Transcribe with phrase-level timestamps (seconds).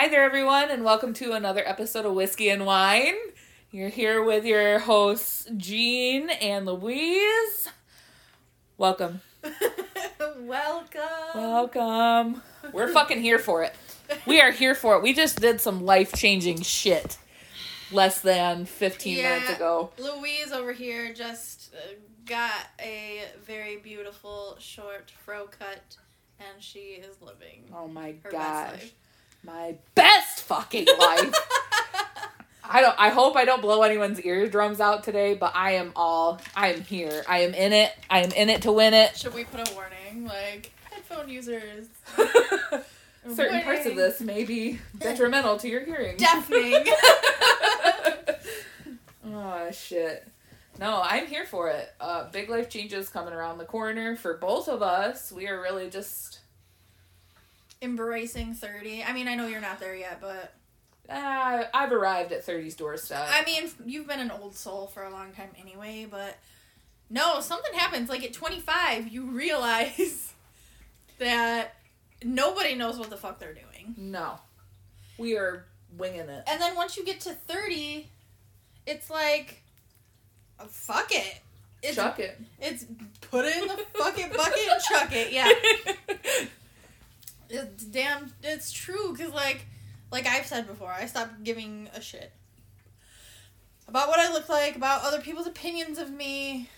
[0.00, 3.16] Hi there, everyone, and welcome to another episode of Whiskey and Wine.
[3.70, 7.68] You're here with your hosts, Jean and Louise.
[8.78, 9.20] Welcome.
[10.38, 11.02] Welcome.
[11.34, 12.42] Welcome.
[12.72, 13.74] We're fucking here for it.
[14.24, 15.02] We are here for it.
[15.02, 17.18] We just did some life changing shit
[17.92, 19.90] less than 15 minutes ago.
[19.98, 21.92] Louise over here just uh,
[22.24, 25.98] got a very beautiful short fro cut,
[26.38, 28.92] and she is living Oh my gosh.
[29.44, 29.64] Best life.
[29.64, 31.34] My best fucking life.
[32.72, 36.40] I don't I hope I don't blow anyone's eardrums out today, but I am all
[36.54, 37.24] I am here.
[37.28, 37.92] I am in it.
[38.08, 39.16] I am in it to win it.
[39.16, 41.88] Should we put a warning, like headphone users?
[43.34, 46.16] Certain parts of this may be detrimental to your hearing.
[46.16, 46.84] deafening.
[49.26, 50.26] oh shit.
[50.78, 51.92] No, I'm here for it.
[52.00, 55.30] Uh, big life changes coming around the corner for both of us.
[55.30, 56.39] We are really just
[57.82, 59.02] Embracing thirty.
[59.02, 60.52] I mean, I know you're not there yet, but
[61.08, 63.26] uh, I've arrived at 30's doorstep.
[63.28, 66.06] I mean, you've been an old soul for a long time anyway.
[66.08, 66.36] But
[67.08, 68.08] no, something happens.
[68.08, 70.32] Like at 25, you realize
[71.18, 71.74] that
[72.22, 73.94] nobody knows what the fuck they're doing.
[73.96, 74.38] no,
[75.18, 75.64] we are
[75.98, 76.44] winging it.
[76.46, 78.08] And then once you get to 30,
[78.86, 79.62] it's like,
[80.60, 81.40] oh, fuck it.
[81.82, 82.38] It's, Chuck it.
[82.60, 82.84] It's
[83.30, 85.32] put it in the fucking bucket and chuck it.
[85.32, 85.50] Yeah.
[87.50, 89.12] It's damn, it's true.
[89.12, 89.66] Because, like,
[90.10, 92.32] like I've said before, I stopped giving a shit
[93.90, 96.68] about what I look like, about other people's opinions of me.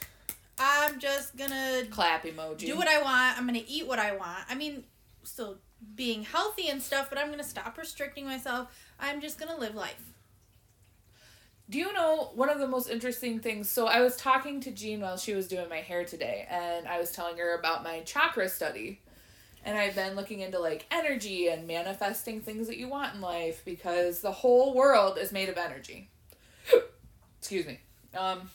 [0.59, 2.59] I'm just gonna Clap emoji.
[2.61, 3.39] do what I want.
[3.39, 4.45] I'm gonna eat what I want.
[4.48, 4.84] I mean,
[5.23, 5.59] still
[5.95, 8.69] being healthy and stuff, but I'm gonna stop restricting myself.
[8.98, 10.03] I'm just gonna live life.
[11.69, 13.70] Do you know one of the most interesting things?
[13.70, 16.98] So I was talking to Jean while she was doing my hair today, and I
[16.98, 19.02] was telling her about my chakra study.
[19.65, 23.63] And I've been looking into like energy and manifesting things that you want in life
[23.65, 26.11] because the whole world is made of energy.
[27.39, 27.81] Excuse me.
[28.17, 28.51] Um,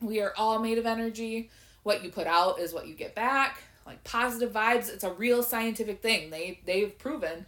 [0.00, 1.50] we are all made of energy.
[1.82, 3.62] What you put out is what you get back.
[3.86, 6.30] Like positive vibes, it's a real scientific thing.
[6.30, 7.46] They they've proven.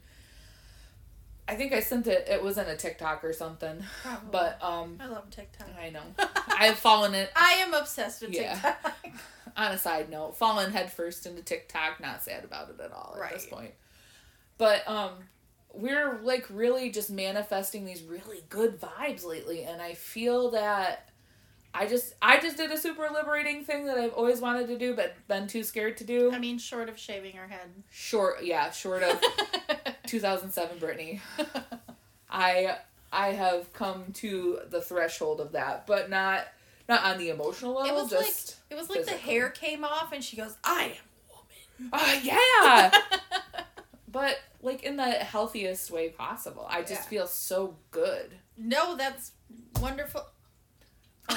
[1.49, 2.29] I think I sent it.
[2.29, 3.83] It was in a TikTok or something.
[4.03, 4.29] Probably.
[4.31, 5.69] But um, I love TikTok.
[5.81, 6.03] I know
[6.49, 7.27] I've fallen in.
[7.37, 8.55] I am obsessed with Yeah.
[8.55, 9.03] TikTok.
[9.57, 12.01] On a side note, fallen headfirst into TikTok.
[12.01, 13.51] Not sad about it at all at this Right.
[13.53, 13.75] point.
[14.59, 15.13] But um,
[15.73, 21.09] we're like really just manifesting these really good vibes lately, and I feel that
[21.75, 24.95] I just I just did a super liberating thing that I've always wanted to do,
[24.95, 26.31] but been too scared to do.
[26.33, 27.69] I mean, short of shaving her head.
[27.91, 29.21] Short, yeah, short of
[30.09, 31.21] 2007 Britney.
[32.31, 32.77] I
[33.13, 36.47] I have come to the threshold of that, but not
[36.89, 38.03] not on the emotional it level.
[38.03, 40.97] was just like it was like the hair came off, and she goes, "I
[41.81, 42.91] am woman." uh, yeah,
[44.11, 46.67] but like in the healthiest way possible.
[46.69, 47.03] I just Yeah.
[47.03, 48.33] feel so good.
[48.57, 49.33] no, that's
[49.81, 50.23] wonderful.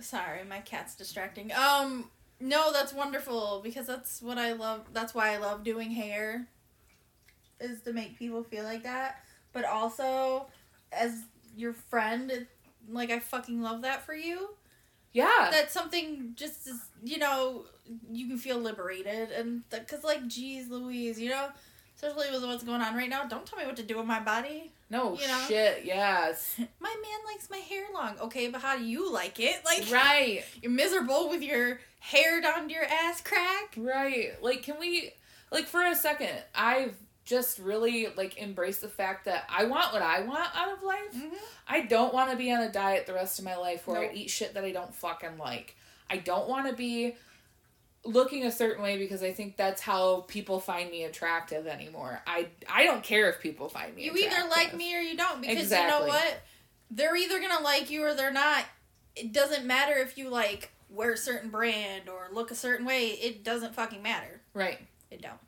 [0.00, 1.52] Sorry, my cat's distracting.
[1.52, 4.86] Um, no, that's wonderful because that's what I love.
[4.92, 6.46] That's why I love doing hair,
[7.60, 9.20] is to make people feel like that.
[9.52, 10.46] But also,
[10.92, 11.22] as
[11.56, 12.46] your friend,
[12.88, 14.50] like I fucking love that for you.
[15.12, 17.64] yeah, That's something just as you know,
[18.10, 21.48] you can feel liberated and because like, geez, Louise, you know,
[21.96, 23.26] especially with what's going on right now.
[23.26, 24.72] Don't tell me what to do with my body.
[24.90, 25.44] No you know?
[25.48, 25.84] shit.
[25.84, 28.18] Yes, My man likes my hair long.
[28.20, 29.64] Okay, but how do you like it?
[29.64, 33.74] Like, right, you're miserable with your hair down to your ass crack.
[33.76, 34.32] right.
[34.42, 35.12] Like, can we
[35.50, 36.30] like for a second?
[36.54, 40.82] I've just really like embraced the fact that I want what I want out of
[40.82, 41.14] life.
[41.14, 41.36] Mm-hmm.
[41.68, 44.10] I don't want to be on a diet the rest of my life where Nope.
[44.12, 45.76] I eat shit that I don't fucking like.
[46.08, 47.14] I don't want to be
[48.04, 52.22] looking a certain way because I think that's how people find me attractive anymore.
[52.26, 55.40] I I don't care if people find me You either like me or you don't
[55.40, 56.40] because you know what?
[56.90, 58.64] They're either gonna like you or they're not.
[59.16, 63.08] It doesn't matter if you like wear a certain brand or look a certain way.
[63.08, 64.40] It doesn't fucking matter.
[64.54, 64.78] Right.
[65.10, 65.38] It don't.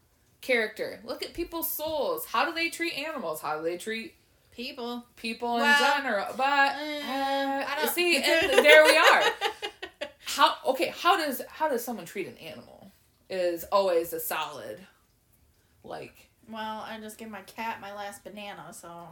[0.41, 1.01] Character.
[1.05, 2.27] Look at people's souls.
[2.27, 3.41] How do they treat animals?
[3.41, 4.15] How do they treat
[4.51, 5.05] People.
[5.17, 6.27] people in general?
[6.37, 9.23] But Uh, uh, I don't see, and there we are.
[10.35, 10.95] How okay?
[10.99, 12.91] How does how does someone treat an animal?
[13.29, 14.79] Is always a solid,
[15.85, 19.09] like Well, I just gave my cat my last banana, so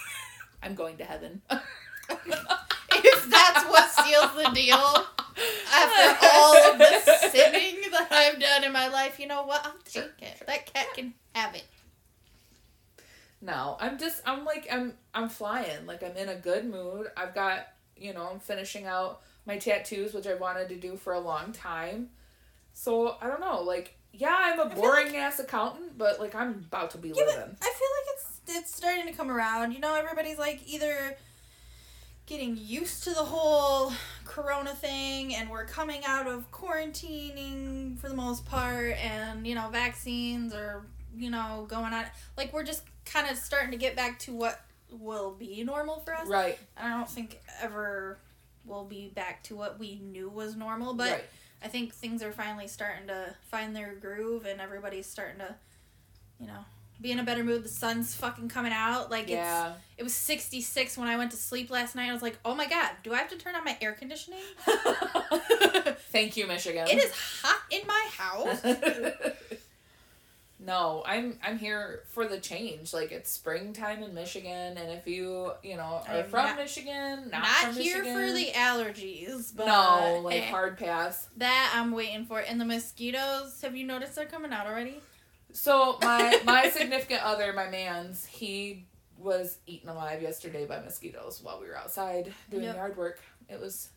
[0.62, 1.42] I'm going to heaven.
[1.50, 5.06] if that's what seals the deal
[5.72, 9.66] after all of the sinning that I've done in my life, you know what?
[9.66, 10.42] I'll take it.
[10.46, 11.64] That cat can have it.
[13.42, 15.84] No, I'm just I'm like I'm I'm flying.
[15.84, 17.08] Like I'm in a good mood.
[17.14, 21.12] I've got, you know, I'm finishing out my tattoos which I wanted to do for
[21.12, 22.10] a long time.
[22.74, 26.90] So, I don't know, like yeah, I'm a boring ass accountant, but like I'm about
[26.90, 27.56] to be Yeah, living.
[27.60, 29.72] I feel like it's it's starting to come around.
[29.72, 31.16] You know, everybody's like either
[32.26, 33.92] getting used to the whole
[34.24, 39.68] corona thing and we're coming out of quarantining for the most part and you know
[39.70, 42.04] vaccines are you know going on
[42.36, 44.60] like we're just kind of starting to get back to what
[44.90, 46.58] will be normal for us Right.
[46.76, 48.18] And I don't think ever
[48.64, 51.24] will be back to what we knew was normal but right.
[51.64, 55.54] I think things are finally starting to find their groove and everybody's starting to,
[56.40, 56.64] you know,
[57.00, 57.64] be in a better mood.
[57.64, 59.10] The sun's fucking coming out.
[59.10, 59.74] Like it's Yeah.
[59.96, 62.10] it was 66 when I went to sleep last night.
[62.10, 64.40] I was like, "Oh my god, do I have to turn on my air conditioning?"
[66.10, 66.86] Thank you, Michigan.
[66.88, 67.12] it is
[67.42, 68.62] hot in my house.
[70.64, 72.92] no, I'm I'm here for the change.
[72.94, 77.30] Like it's springtime in Michigan, and if you you know are I'm from not- Michigan,
[77.30, 81.28] not, Not here Michigan, for the allergies, but no, like eh, hard pass.
[81.36, 82.38] that I'm waiting for.
[82.40, 85.00] And the mosquitoes, have you noticed they're coming out already?
[85.52, 88.86] So my my significant other, my man's, he
[89.18, 92.76] was eaten alive yesterday by mosquitoes while we were outside doing Yep.
[92.76, 93.20] yard work.
[93.48, 93.88] It was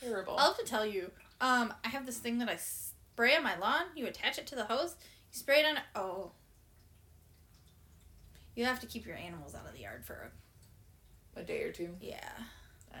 [0.00, 0.36] terrible.
[0.38, 1.10] I'll have to tell you.
[1.40, 3.84] Um, I have this thing that I spray on my lawn.
[3.94, 4.94] You attach it to the hose.
[5.32, 5.78] You spray it on.
[5.94, 6.32] Oh.
[8.54, 10.30] You have to keep your animals out of the yard for a
[11.40, 11.94] a day or two.
[12.00, 12.18] yeah.
[12.92, 12.96] Uh,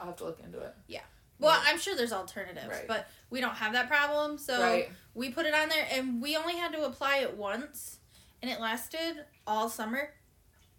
[0.00, 0.74] I'll have to look into it.
[0.86, 1.02] Yeah.
[1.38, 1.70] Well, Yeah.
[1.70, 2.88] I'm sure there's alternatives, Right.
[2.88, 4.38] but we don't have that problem.
[4.38, 4.90] So right.
[5.14, 7.98] we put it on there, and we only had to apply it once,
[8.40, 10.14] and it lasted all summer.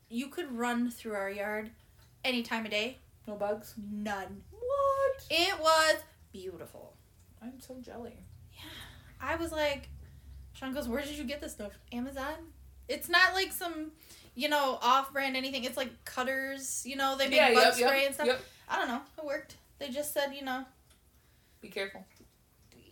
[0.09, 1.71] You could run through our yard
[2.25, 2.97] any time of day.
[3.27, 3.75] No bugs.
[3.77, 4.43] None.
[4.49, 5.27] What?
[5.29, 5.97] It was
[6.33, 6.97] beautiful.
[7.39, 8.25] I'm so jelly.
[8.51, 8.63] Yeah.
[9.21, 9.89] I was like,
[10.59, 11.71] Sean goes, Where did you get this stuff?
[11.91, 12.33] Amazon?
[12.87, 13.91] It's not like some,
[14.35, 15.63] you know, off brand anything.
[15.63, 17.53] It's like cutters, you know, they make yeah.
[17.53, 17.73] bug Yep.
[17.75, 18.05] spray Yep.
[18.07, 18.27] and stuff.
[18.27, 18.41] Yep.
[18.67, 19.01] I don't know.
[19.17, 19.57] It worked.
[19.79, 20.65] They just said, you know,
[21.61, 22.05] Be careful.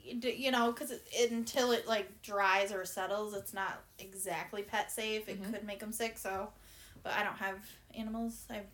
[0.03, 0.93] you know, because
[1.29, 5.27] until it like dries or settles, it's not exactly pet safe.
[5.27, 5.51] It Mhm.
[5.53, 6.17] could make them sick.
[6.17, 6.53] So,
[7.03, 7.57] but I don't have
[7.95, 8.45] animals.
[8.49, 8.65] I have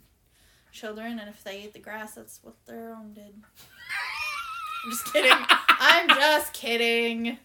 [0.72, 3.44] children, and if they eat the grass, that's what their own did.
[4.86, 5.32] I'm just kidding.
[5.32, 7.38] I'm just kidding.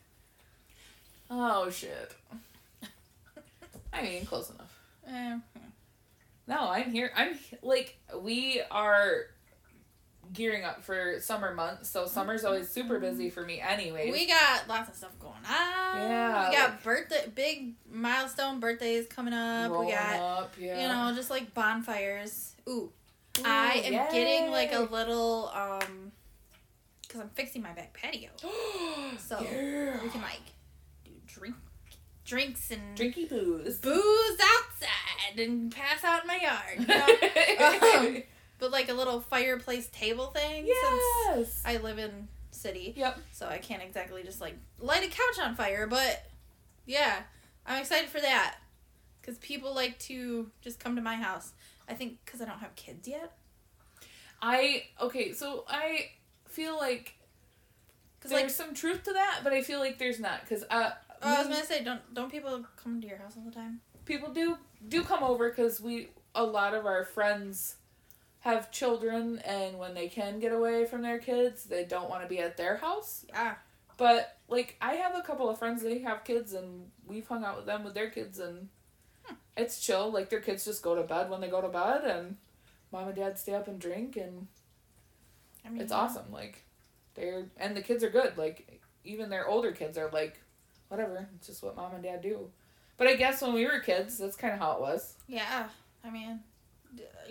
[1.31, 2.13] Oh shit.
[3.93, 4.79] I mean, close enough.
[5.09, 5.39] Eh.
[6.47, 7.11] No, I'm here.
[7.17, 9.27] I'm like we are
[10.33, 14.11] gearing up for summer months, so summer's always super busy for me anyway.
[14.11, 15.97] We got lots of stuff going on.
[15.97, 19.71] Yeah, We got like- birthday, big milestone birthdays coming up.
[19.73, 20.83] we got, up, yeah.
[20.83, 22.55] you know, just like bonfires.
[22.69, 22.93] Ooh,
[23.45, 26.13] I am getting like a little, um,
[27.03, 28.31] because I'm fixing my back patio.
[29.19, 30.03] So, yeah.
[30.03, 30.41] We can like
[31.29, 31.57] drink,
[32.25, 33.79] drinks and drinky booze.
[33.79, 36.81] booze outside and pass out in my yard.
[36.81, 37.07] You know?
[37.99, 38.23] Um,
[38.59, 40.67] but like a little fireplace table thing.
[40.67, 41.63] Since yes.
[41.65, 42.93] I live in city.
[42.97, 43.19] Yep.
[43.33, 46.25] so I can't exactly just like light a couch on fire, but
[46.87, 47.23] yeah,
[47.67, 48.57] I'm excited for that
[49.21, 51.53] because people like to just come to my house.
[51.89, 53.33] I think because I don't have kids yet.
[54.41, 56.11] I okay, so I
[56.47, 57.15] feel like
[58.21, 60.91] there's like some truth to that, but I feel like there's not because uh,
[61.23, 63.81] oh, I was gonna say, don't don't people come to your house all the time?
[64.05, 64.57] people do
[64.89, 67.77] do come over because we a lot of our friends
[68.41, 72.29] have children and when they can get away from their kids they don't want to
[72.29, 73.27] be at their house.
[73.29, 73.57] Yeah,
[73.99, 77.57] but like i have a couple of friends they have kids and we've hung out
[77.57, 78.69] with them with their kids and
[79.27, 79.35] Hmm.
[79.59, 80.11] it's chill.
[80.11, 82.37] Like their kids just go to bed when they go to bed and
[82.91, 84.47] mom and dad stay up and drink and
[85.67, 86.33] I mean it's awesome.
[86.33, 86.65] Like
[87.15, 88.39] they're and the kids are good.
[88.39, 90.41] Like even their older kids are like
[90.89, 92.51] whatever it's just what mom and dad do
[92.97, 95.65] but i guess when we were kids that's kind of how it was Yeah,
[96.05, 96.41] I mean,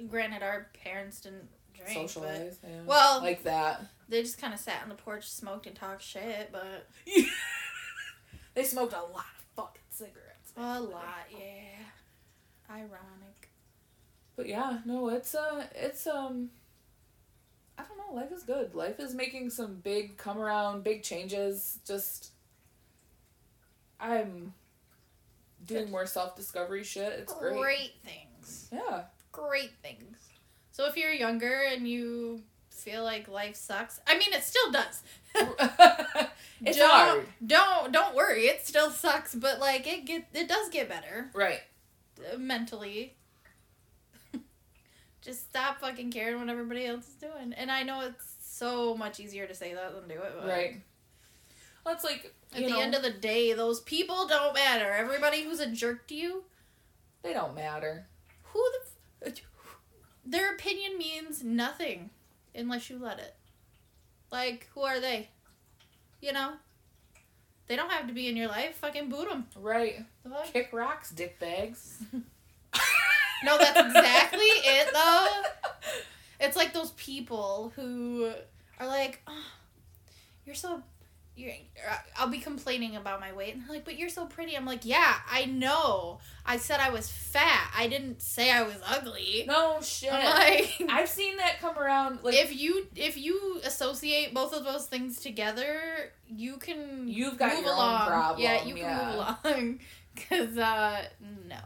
[0.10, 2.58] granted, our parents didn't drink, but.
[2.64, 2.70] Yeah.
[2.86, 3.86] well, like that.
[4.08, 6.52] they just kind of sat on the porch, smoked, and talked shit.
[6.52, 6.88] But
[8.54, 10.54] they smoked a lot of fucking cigarettes.
[10.56, 11.86] a lot, yeah.
[12.70, 13.50] Ironic.
[14.36, 16.50] But yeah, no, it's uh, it's um.
[17.80, 18.20] I don't know.
[18.20, 18.74] Life is good.
[18.76, 21.80] Life is making some big come around, big changes.
[21.86, 22.32] Just,
[24.00, 24.54] I'm
[25.66, 27.14] doing more self discovery shit.
[27.20, 27.56] It's great.
[27.58, 28.70] great things.
[28.72, 29.04] Yeah.
[29.32, 30.18] great things.
[30.72, 35.02] So if you're younger and you feel like life sucks, I mean it still does.
[36.66, 37.26] it's don't, hard.
[37.46, 41.62] Don't don't worry, it still sucks, but like it get it does get better Right.
[42.34, 43.16] uh, mentally.
[45.22, 47.54] Just stop fucking caring what everybody else is doing.
[47.54, 50.34] And I know it's so much easier to say that than do it.
[50.40, 50.82] But Right.
[51.90, 54.92] It's like At the know, end of the day, those people don't matter.
[54.92, 56.44] Everybody who's a jerk to you,
[57.24, 58.06] they don't matter.
[58.54, 58.64] who
[59.22, 59.34] the f-
[60.26, 62.10] their opinion means nothing
[62.56, 63.36] unless you let it
[64.32, 65.30] like who are they
[66.22, 66.54] you know
[67.68, 68.76] They don't have to be in your life.
[68.78, 69.46] Fucking boot them.
[69.56, 70.04] Right.
[70.54, 72.00] Kick rocks, dick bags.
[73.44, 75.44] no, that's exactly it though.
[76.40, 78.32] It's like those people who
[78.80, 79.44] are like, oh,
[80.46, 80.82] "You're so."
[81.38, 81.54] You're,
[82.18, 84.84] I'll be complaining about my weight, and they're like, "But you're so pretty." I'm like,
[84.86, 86.20] "Yeah, I know.
[86.46, 87.72] I said I was fat.
[87.78, 90.12] I didn't say I was ugly." No shit.
[90.12, 92.20] Like, I've seen that come around.
[92.24, 97.54] Like if you if you associate both of those things together, you can You've got
[97.54, 98.08] move your own along.
[98.08, 99.06] problem, Yeah, you can yeah.
[99.06, 99.16] move
[99.56, 99.80] along.
[100.30, 101.04] Cause uh
[101.48, 101.60] no.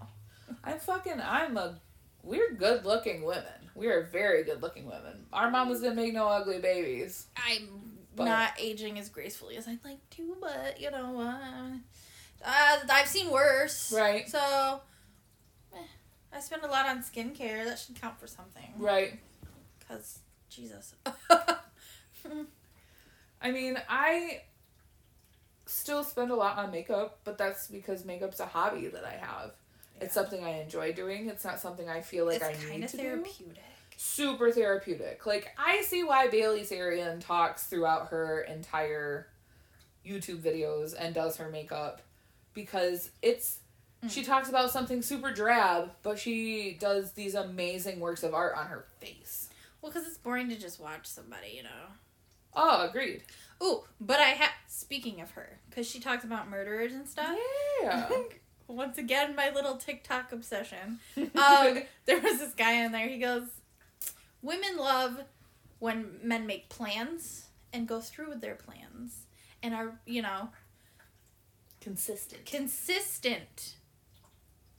[0.63, 1.21] I'm fucking.
[1.23, 1.79] I'm a.
[2.23, 3.45] We're good looking women.
[3.73, 5.25] We are very good looking women.
[5.31, 7.27] Our mama's gonna make no ugly babies.
[7.37, 11.77] I'm But- not aging as gracefully as I'd like to, but you know, uh,
[12.45, 13.91] uh, I've seen worse.
[13.91, 14.29] Right.
[14.29, 14.81] So,
[15.73, 15.77] eh,
[16.33, 17.63] I spend a lot on skincare.
[17.65, 18.73] That should count for something.
[18.77, 19.19] Right.
[19.87, 20.93] Cause Jesus.
[23.41, 24.41] I mean, I
[25.65, 29.51] still spend a lot on makeup, but that's because makeup's a hobby that I have.
[29.99, 31.29] It's something I enjoy doing.
[31.29, 33.23] It's not something I feel like I it's kind need of to do.
[34.03, 35.27] Super therapeutic.
[35.27, 39.27] Like I see why Bailey Sarian talks throughout her entire
[40.03, 42.01] YouTube videos and does her makeup
[42.55, 43.59] because it's
[44.09, 48.65] she talks about something super drab, but she does these amazing works of art on
[48.65, 49.49] her face.
[49.83, 51.69] Well, because it's boring to just watch somebody, you know.
[52.55, 53.21] Oh, agreed.
[53.61, 54.49] Ooh, but I have.
[54.67, 57.37] Speaking of her, because she talks about murderers and stuff.
[57.83, 58.09] Yeah.
[58.67, 60.97] Once again, my little TikTok obsession.
[61.35, 63.07] Um, there was this guy in there.
[63.07, 63.43] He goes,
[64.41, 65.23] "Women love
[65.79, 69.25] when men make plans and go through with their plans
[69.63, 70.49] and are, you know,
[71.79, 72.45] Consistent.
[72.45, 73.75] consistent."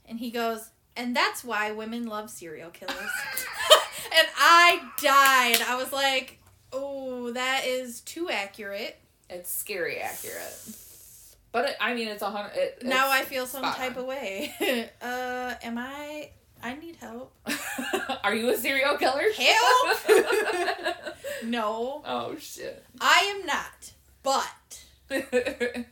[0.05, 2.95] And he goes, "And that's why women love serial killers."
[4.15, 5.61] and I died.
[5.67, 6.39] I was like,
[6.71, 8.97] "Oh, that is too accurate."
[9.29, 10.53] It's scary accurate.
[11.51, 12.51] But it, I mean, it's a hundred.
[12.55, 14.03] It, now I feel some type on.
[14.03, 14.53] of way.
[15.01, 16.31] uh, am I?
[16.63, 17.33] I need help.
[18.23, 19.25] Are you a serial killer?
[19.37, 19.97] Help!
[21.45, 22.85] No, oh shit.
[23.01, 23.91] I am not.
[24.23, 24.81] But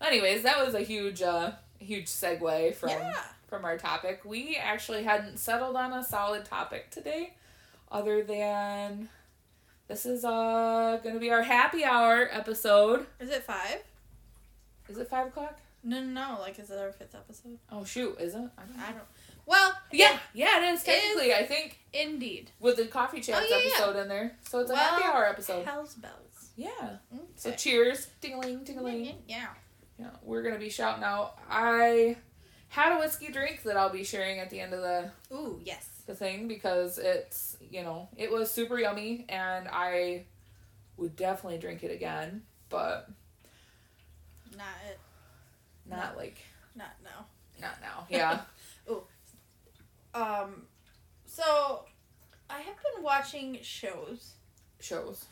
[0.00, 3.12] Anyways, that was a huge, uh, huge segue from yeah,
[3.46, 4.22] from our topic.
[4.24, 7.34] We actually hadn't settled on a solid topic today,
[7.92, 9.10] other than
[9.86, 13.06] this is uh gonna be our happy hour episode.
[13.20, 13.82] is it five?
[14.88, 15.58] Is it five o'clock?
[15.82, 16.40] No, no, no.
[16.40, 17.58] Like, is it our fifth episode?
[17.70, 18.38] Oh shoot, is it?
[18.38, 18.82] I don't know.
[18.88, 19.04] I don't.
[19.46, 21.34] Well, Yeah, yeah, it is technically.
[21.34, 22.50] I think indeed.
[22.60, 23.70] with the coffee chats Oh, yeah, yeah.
[23.74, 25.64] episode in there, so it's a Well, happy hour episode.
[25.66, 26.50] Hell's bells.
[26.56, 26.96] Yeah.
[27.36, 29.04] So cheers, ding-a-ling, ding-a-ling.
[29.06, 29.48] Mm-hmm, yeah.
[29.98, 31.38] Yeah, we're gonna be shouting out.
[31.48, 32.16] I
[32.68, 35.88] had a whiskey drink that I'll be sharing at the end of the Ooh, yes.
[36.06, 40.24] the thing because it's you know it was super yummy and I
[40.96, 43.08] would definitely drink it again, but
[44.56, 44.98] Not it.
[45.88, 46.38] not like
[46.74, 47.26] Not now.
[47.60, 48.06] not now.
[48.10, 48.40] Yeah.
[50.14, 50.62] Um,
[51.26, 51.84] so
[52.48, 54.34] I have been watching shows.
[54.80, 55.24] shows,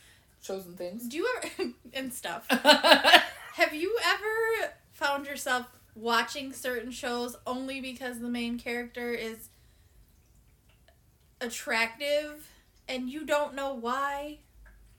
[0.43, 1.07] shows and things.
[1.09, 2.47] Do you ever and stuff?
[2.51, 9.51] Have you ever found yourself watching certain shows only because the main character is
[11.41, 12.49] attractive
[12.89, 14.39] and you don't know why?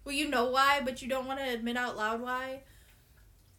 [0.06, 2.62] Well, you know why, but you don't want to admit out loud why.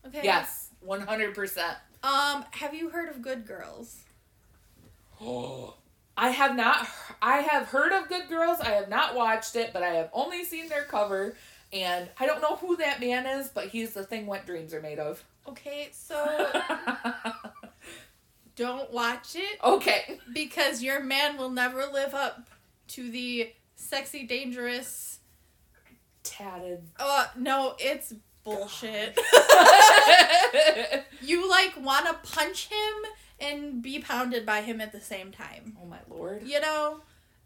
[0.06, 0.20] Okay.
[0.22, 1.76] yes, one hundred percent.
[2.02, 4.00] Um, have you heard of Good Girls?
[5.20, 5.74] Oh.
[6.16, 6.88] I have not.
[7.20, 8.60] I have heard of Good Girls.
[8.60, 11.36] I have not watched it, but I have only seen their cover,
[11.72, 14.80] and I don't know who that man is, but he's the thing what Dreams Are
[14.80, 15.24] Made of.
[15.48, 16.50] Okay, so
[18.56, 20.18] don't watch it okay.
[20.32, 22.46] because your man will never live up
[22.88, 25.18] to the sexy, dangerous.
[26.22, 26.82] Tatted.
[26.98, 29.18] Uh, no, it's bullshit.
[31.22, 32.94] you like want to punch him
[33.44, 35.76] and be pounded by him at the same time.
[35.82, 36.42] oh my lord.
[36.44, 37.00] You know?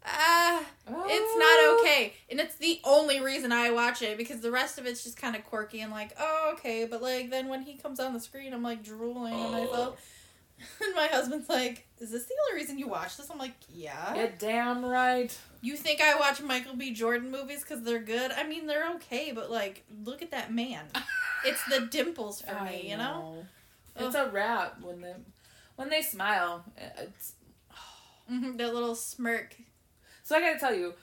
[0.05, 1.05] Ah, Oh.
[1.07, 2.13] it's not okay.
[2.31, 5.35] And it's the only reason I watch it because the rest of it's just kind
[5.35, 6.85] of quirky and like, oh, okay.
[6.89, 9.67] But like, then when he comes on the screen, I'm like drooling and I Oh.
[9.67, 9.99] thought,
[10.81, 13.29] and my husband's like, is this the only reason you watch this?
[13.29, 14.15] I'm like, yeah.
[14.15, 15.37] You're damn right.
[15.61, 16.91] You think I watch Michael B.
[16.93, 18.31] Jordan movies because they're good?
[18.31, 20.85] I mean, they're okay, but like, look at that man.
[21.45, 23.45] It's the dimples for I me, you know?
[23.95, 25.13] It's a wrap when they
[25.79, 26.65] when they smile.
[26.97, 27.35] It's
[28.27, 29.55] hmm that little smirk.
[30.23, 30.93] so I gotta tell you,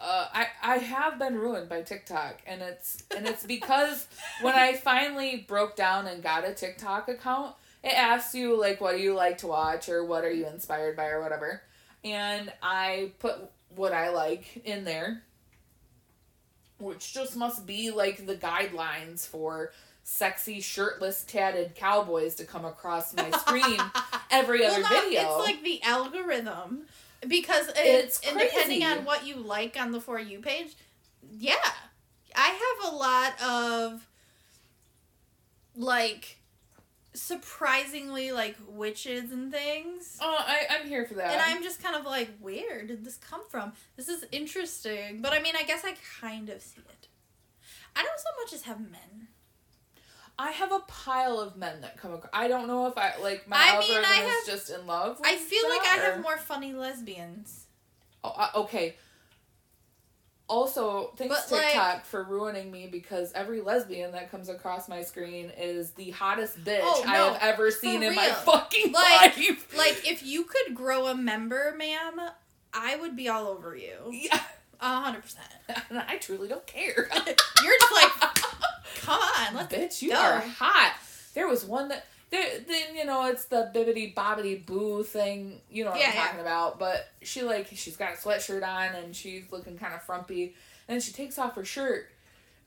[0.00, 4.06] uh, I I have been ruined by TikTok, and it's and it's because
[4.40, 8.96] when I finally broke down and got a TikTok account, it asks you like what
[8.96, 11.60] do you like to watch or what are you inspired by or whatever,
[12.02, 13.36] and I put
[13.76, 15.22] what I like in there,
[16.78, 19.70] which just must be like the guidelines for
[20.04, 23.80] sexy shirtless tatted cowboys to come across my screen
[24.30, 25.20] every other no, video.
[25.22, 26.82] It's like the algorithm
[27.26, 30.74] because It's it's and depending on what you like on the for you page.
[31.32, 31.54] Yeah,
[32.36, 34.06] I have a lot of
[35.74, 36.38] like
[37.14, 40.18] surprisingly like witches and things.
[40.20, 41.32] oh, I, I'm here for that.
[41.32, 43.72] And I'm just kind of like, where did this come from?
[43.96, 45.22] This is interesting.
[45.22, 47.08] But I mean, I guess I kind of see it.
[47.96, 49.28] I don't so much as have men.
[50.38, 52.30] I have a pile of men that come across.
[52.32, 55.20] I don't know if I like my I mean, I is have- just in love.
[55.20, 57.66] With I feel like I that, have more funny lesbians.
[58.24, 58.96] Oh, uh, okay.
[60.46, 65.02] Also, thanks But, like- TikTok for ruining me because every lesbian that comes across my
[65.02, 69.76] screen is the hottest bitch Oh, I have ever seen in my fucking Like- life.
[69.76, 72.20] Like, if you could grow a member, ma'am,
[72.74, 73.96] I would be all over you.
[74.10, 74.38] yeah,
[74.80, 75.46] A hundred percent.
[76.08, 77.08] I truly don't care.
[77.62, 78.10] You're just like,
[79.04, 80.16] come on, let's bitch, you go.
[80.16, 80.94] are hot.
[81.34, 85.84] There was one that there then you know it's the bibbity bobbity boo thing, you
[85.84, 86.24] know what Yeah, I'm yeah.
[86.26, 86.78] talking about.
[86.78, 90.54] But she like she's got a sweatshirt on and she's looking kind of frumpy,
[90.88, 92.10] and then she takes off her shirt,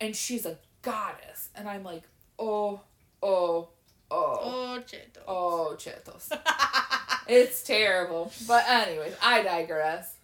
[0.02, 2.04] and she's a goddess, and I'm like,
[2.40, 2.82] oh,
[3.24, 3.70] oh,
[4.12, 5.24] oh, Oh, Cheetos.
[5.28, 6.32] oh, chetos.
[7.30, 8.32] It's terrible.
[8.48, 10.16] But anyways, I digress.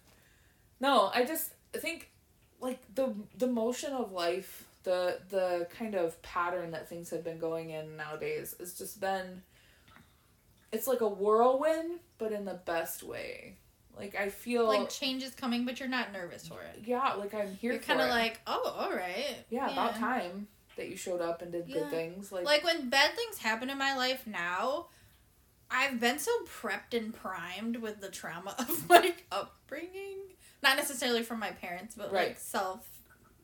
[0.80, 2.10] No, I just think
[2.60, 7.38] like the the motion of life, the the kind of pattern that things have been
[7.38, 9.42] going in nowadays has just been
[10.72, 13.56] it's like a whirlwind, but in the best way.
[13.96, 16.82] Like I feel like change is coming, but you're not nervous for it.
[16.84, 19.44] yeah, like I'm here You're kind of like, oh, all right.
[19.50, 21.74] yeah, about time that you showed up and did Yeah.
[21.74, 22.32] good things.
[22.32, 24.88] Like, Like when bad things happen in my life now,
[25.70, 30.18] I've been so prepped and primed with the trauma of my upbringing.
[30.62, 32.88] Not necessarily from my parents, but like self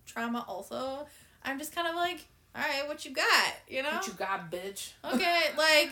[0.04, 1.06] trauma also.
[1.44, 3.54] I'm just kind of like, all right, what you got?
[3.68, 3.90] You know?
[3.90, 4.92] what you got, bitch?
[5.04, 5.90] okay, like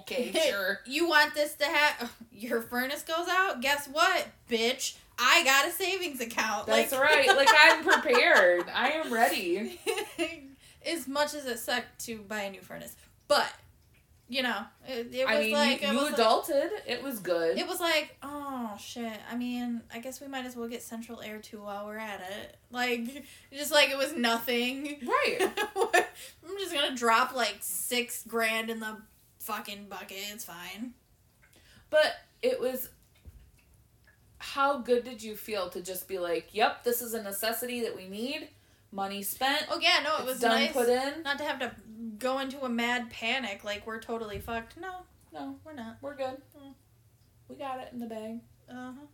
[0.00, 0.80] Okay, sure.
[0.86, 3.60] you want this to have your furnace goes out?
[3.60, 4.96] Guess what, bitch?
[5.18, 6.66] I got a savings account.
[6.66, 7.26] That's like, right.
[7.36, 8.64] Like I'm prepared.
[8.74, 9.78] I am ready.
[10.84, 12.96] as much as it sucked to buy a new furnace,
[13.28, 13.46] but
[14.28, 16.70] you know, it, it was mean, like you, it you was adulted.
[16.86, 17.58] it was good.
[17.58, 19.18] It was like, oh shit.
[19.30, 22.20] I mean, I guess we might as well get central air too while we're at
[22.20, 22.56] it.
[22.70, 24.96] Like, just like it was nothing.
[25.06, 25.38] right.
[25.94, 28.96] I'm just gonna drop like six grand in the
[29.40, 30.18] fucking bucket.
[30.32, 30.94] It's fine.
[31.90, 32.88] But it was.
[34.38, 37.96] How good did you feel to just be like, "Yep, this is a necessity that
[37.96, 38.48] we need.
[38.92, 39.66] Money spent.
[39.70, 40.50] Oh yeah, no, it was done.
[40.50, 41.22] nice Put in.
[41.24, 41.72] not to have to
[42.18, 44.76] go into a mad panic like we're totally fucked.
[44.76, 45.96] No, No, we're not.
[46.00, 46.40] we're good.
[46.58, 46.74] Mm.
[47.48, 49.06] We got it in the bag." Uh huh.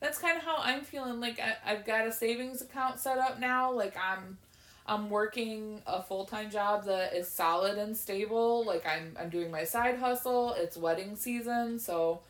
[0.00, 1.20] That's kind of how I'm feeling.
[1.20, 3.70] Like I, I've got a savings account set up now.
[3.70, 4.38] Like I'm,
[4.86, 8.64] I'm working a full time job that is solid and stable.
[8.64, 10.54] Like I'm, I'm doing my side hustle.
[10.56, 12.22] It's wedding season, so,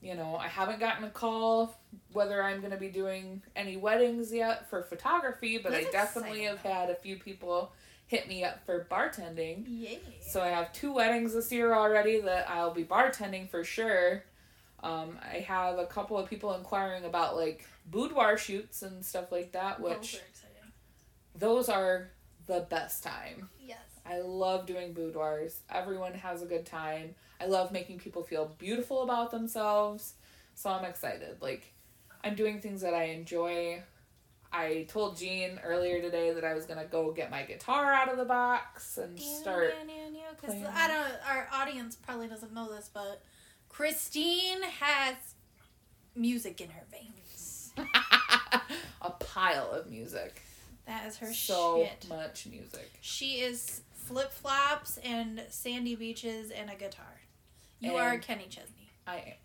[0.00, 1.76] you know, I haven't gotten a call
[2.12, 5.58] whether I'm gonna be doing any weddings yet for photography.
[5.58, 7.72] But That's I definitely have had a few people
[8.10, 9.62] hit me up for bartending.
[9.68, 9.98] Yeah.
[10.20, 14.24] So I have two weddings this year already that I'll be bartending for sure.
[14.82, 19.52] Um, I have a couple of people inquiring about like boudoir shoots and stuff like
[19.52, 20.18] that, Those which are
[21.36, 22.10] those are
[22.48, 23.48] the best time.
[23.64, 23.78] Yes.
[24.04, 25.60] I love doing boudoirs.
[25.70, 27.14] Everyone has a good time.
[27.40, 30.14] I love making people feel beautiful about themselves.
[30.56, 31.36] So I'm excited.
[31.40, 31.72] Like
[32.24, 33.84] I'm doing things that I enjoy.
[34.52, 38.16] I told Jean earlier today that I was gonna go get my guitar out of
[38.18, 39.74] the box and start
[40.40, 40.54] Because.
[40.74, 41.12] I don't.
[41.28, 43.22] Our audience probably doesn't know this, but
[43.68, 45.14] Christine has
[46.14, 47.72] music in her veins.
[49.02, 50.42] a pile of music.
[50.86, 52.08] That is her shit so shit.
[52.08, 52.90] much music.
[53.00, 57.20] She is flip flops and sandy beaches and a guitar.
[57.78, 58.90] You And- are Kenny Chesney.
[59.06, 59.36] I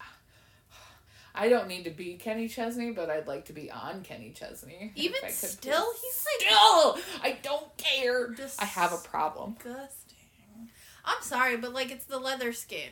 [1.35, 4.91] I don't need to be Kenny Chesney, but I'd like to be on Kenny Chesney.
[4.95, 6.97] Even still, he's like still.
[7.21, 8.33] I don't care.
[8.59, 9.53] I have a problem.
[9.55, 10.69] disgusting.
[11.03, 12.89] I'm sorry, but like it's the leather skin,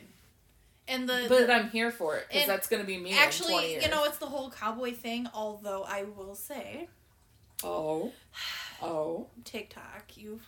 [0.86, 3.10] and the, But the- I'm here for it because that's gonna be me.
[3.10, 5.28] in 20 actually, you know, it's the whole cowboy thing.
[5.34, 6.88] Although I will say,
[7.64, 8.12] Oh,
[8.82, 10.40] oh, TikTok, you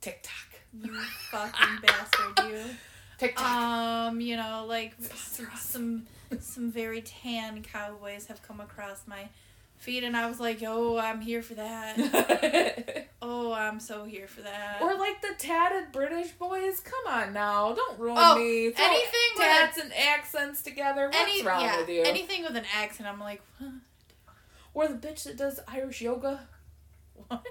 [0.00, 0.92] TikTok, you
[1.30, 2.60] fucking bastard, you.
[3.18, 3.44] TikTok.
[3.46, 6.06] Um, you know, like some, some
[6.40, 9.28] some very tan cowboys have come across my
[9.78, 13.02] feet and I was like, "Oh, I'm here for that.
[13.28, 16.78] Oh, I'm so here for that." or like the tatted British boys.
[16.80, 18.70] Come on now, don't ruin Oh, me.
[18.70, 21.06] Throw anything with tats and accents together.
[21.06, 22.02] What's any wrong yeah, with you?
[22.04, 23.70] anything with an accent, I'm like, huh,
[24.74, 26.46] Or the bitch that does Irish yoga.
[27.28, 27.42] what?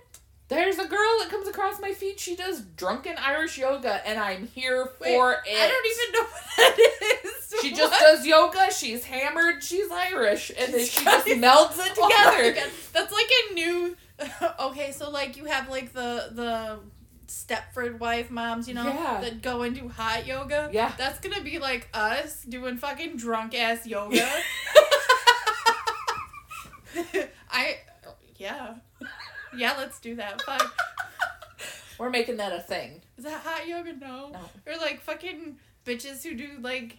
[0.47, 2.19] There's a girl that comes across my feed.
[2.19, 5.57] She does drunken Irish yoga, and I'm here Wait, for it.
[5.57, 7.61] I don't even know what that is.
[7.61, 8.71] She just does yoga.
[8.71, 9.63] She's hammered.
[9.63, 12.53] She's Irish, and then she just melds it Oh together.
[12.53, 12.69] God.
[12.93, 13.97] That's like a new.
[14.59, 16.79] okay, so like you have like the the
[17.27, 19.19] Stepford wife moms, you know, Yeah.
[19.21, 20.69] that go and do hot yoga.
[20.71, 20.93] Yeah.
[20.95, 24.29] That's gonna be like us doing fucking drunk ass yoga.
[27.51, 27.77] I,
[28.37, 28.75] yeah,
[29.57, 29.75] yeah.
[29.77, 30.41] Let's do that.
[30.41, 30.73] Fuck.
[31.99, 33.01] We're making that a thing.
[33.17, 33.93] Is that hot yoga?
[33.93, 34.29] No.
[34.29, 34.39] No.
[34.65, 36.97] Or like fucking bitches who do like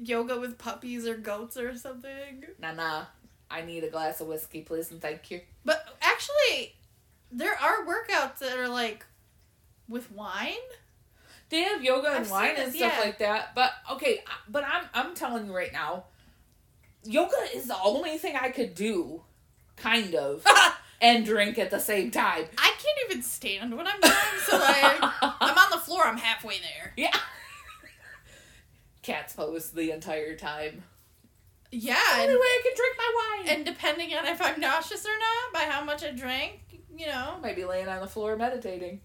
[0.00, 2.44] yoga with puppies or goats or something.
[2.60, 3.04] Nah, nah.
[3.50, 5.40] I need a glass of whiskey, please, and thank you.
[5.64, 6.74] But actually,
[7.30, 9.04] there are workouts that are like
[9.88, 10.54] with wine.
[11.48, 13.04] They have yoga and I've wine and this, stuff yeah.
[13.04, 13.54] like that.
[13.54, 16.04] But okay, but I'm I'm telling you right now,
[17.04, 19.22] yoga is the only thing I could do,
[19.76, 20.44] kind of,
[21.00, 22.44] and drink at the same time.
[22.58, 24.12] I can't even stand when I'm done,
[24.44, 26.04] so like I'm on the floor.
[26.04, 26.92] I'm halfway there.
[26.96, 27.10] Yeah.
[29.02, 30.82] Cat's pose the entire time.
[31.70, 33.56] Yeah, The and, only way I can drink my wine.
[33.56, 36.60] and depending on if I'm nauseous or not, by how much I drank,
[36.96, 37.36] you know.
[37.42, 39.00] Might be laying on the floor meditating.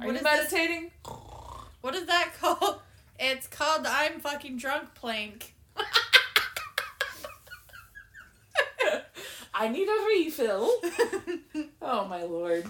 [0.00, 0.90] Are What you is this- meditating?
[1.80, 2.80] What is that called?
[3.18, 5.54] It's called the I'm fucking drunk plank.
[9.58, 10.70] I need a refill.
[11.88, 12.66] Oh my lord.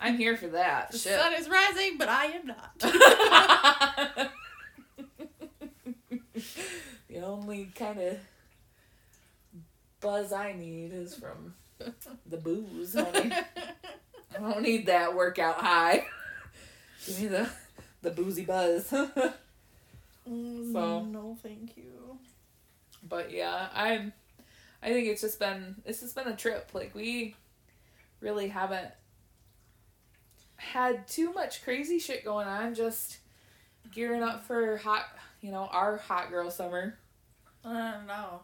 [0.00, 0.90] I'm here for that.
[0.90, 1.18] The Shit.
[1.20, 2.78] sun is rising, but I am not.
[7.08, 8.18] the only kind of
[10.00, 11.54] buzz I need is from
[12.26, 13.32] the booze, honey.
[13.32, 16.04] I don't need that workout high.
[17.06, 17.48] Give me the
[18.02, 18.90] the boozy buzz.
[20.28, 22.18] Mm, So- no, thank you.
[23.02, 24.12] but yeah, I'm.
[24.82, 26.70] I think it's just been it's just been a trip.
[26.72, 27.36] Like we
[28.20, 28.90] really haven't
[30.56, 32.74] had too much crazy shit going on.
[32.74, 33.18] Just
[33.92, 35.06] gearing up for hot,
[35.40, 36.98] you know, our hot girl summer.
[37.64, 38.40] I don't know.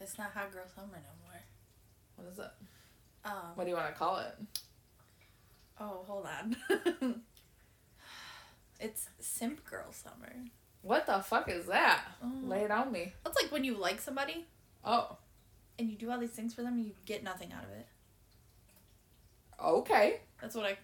[0.00, 1.40] It's not hot girl summer no more.
[2.16, 2.50] What is it?
[3.24, 3.54] Um.
[3.54, 4.34] What do you want to call it?
[5.80, 6.56] Oh, hold on.
[8.80, 10.34] it's simp girl summer.
[10.82, 12.02] What the fuck is that?
[12.22, 12.30] Oh.
[12.44, 13.12] Lay it on me.
[13.24, 14.46] That's like when you like somebody
[14.88, 15.16] Oh,
[15.78, 17.86] and you do all these things for them and you get nothing out of it.
[19.62, 20.20] okay.
[20.40, 20.76] That's what I.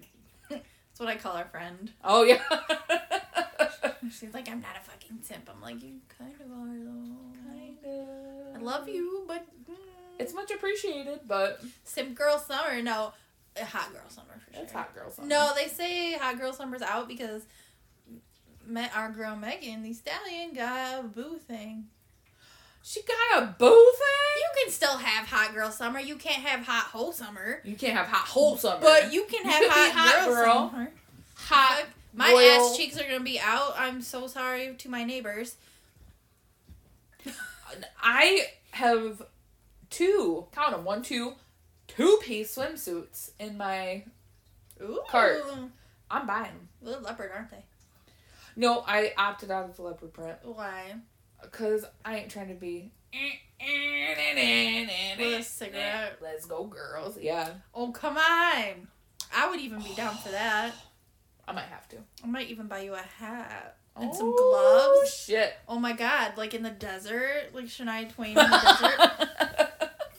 [0.51, 1.91] That's what I call our friend.
[2.05, 2.43] Oh yeah.
[4.11, 5.49] She's like, I'm not a fucking simp.
[5.53, 7.51] I'm like, you kind of are though.
[7.51, 8.07] Kinda.
[8.55, 9.75] I love you, but mm,
[10.19, 12.81] It's much appreciated, but simp girl summer.
[12.83, 13.13] No,
[13.61, 14.63] uh, hot girl summer for sure.
[14.63, 15.27] it's hot girl summer.
[15.27, 17.43] No, they say hot girl summer's out because
[18.67, 21.87] met our girl Megan, Thee Stallion, got a boo thing.
[22.87, 24.37] She got a boo thing.
[24.37, 25.99] You can still have hot girl summer.
[25.99, 27.63] You can't have hot whole summer.
[27.65, 28.83] You can't have hot whole summer.
[28.83, 30.71] But you can have be hot, hot girl, girl.
[30.71, 30.93] summer.
[31.35, 31.85] hot.
[32.13, 33.75] My royal- ass cheeks are gonna be out.
[33.79, 35.57] I'm so sorry to my neighbors.
[38.03, 39.23] I have
[39.89, 41.33] two, count them, one, two,
[41.89, 44.05] two piece swimsuits in my.
[44.83, 45.43] Ooh, Cart.
[46.11, 46.69] I'm buying them.
[46.83, 47.65] Little leopard, aren't they?
[48.57, 50.97] No, I opted out of the leopard print Why?
[51.51, 52.91] Because I ain't trying to be.
[55.19, 56.19] With a cigarette.
[56.21, 57.19] Let's go, girls.
[57.21, 58.89] Yeah, Oh come on!
[59.37, 60.73] I would even be down for that.
[61.49, 61.97] I might have to.
[62.23, 65.15] I might even buy you a hat and some Oh, gloves.
[65.15, 65.55] Shit.
[65.69, 66.33] Oh my god!
[66.37, 68.43] Like in the desert, like Shania Twain in the
[68.81, 69.29] desert.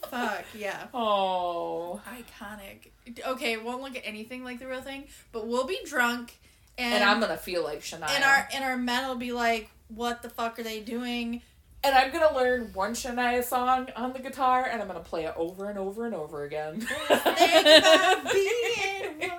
[0.09, 0.88] Fuck yeah.
[0.93, 1.99] oh.
[2.07, 2.91] Iconic.
[3.27, 6.38] Okay, won't look at anything like the real thing, but we'll be drunk,
[6.77, 8.09] and And I'm gonna feel like Shania.
[8.09, 11.41] and our and our men will be like, "What the fuck are they doing?"
[11.84, 15.34] And I'm gonna learn one Shania song on the guitar, and I'm gonna play it
[15.38, 16.82] over and over and over again.
[16.82, 19.21] Think about being.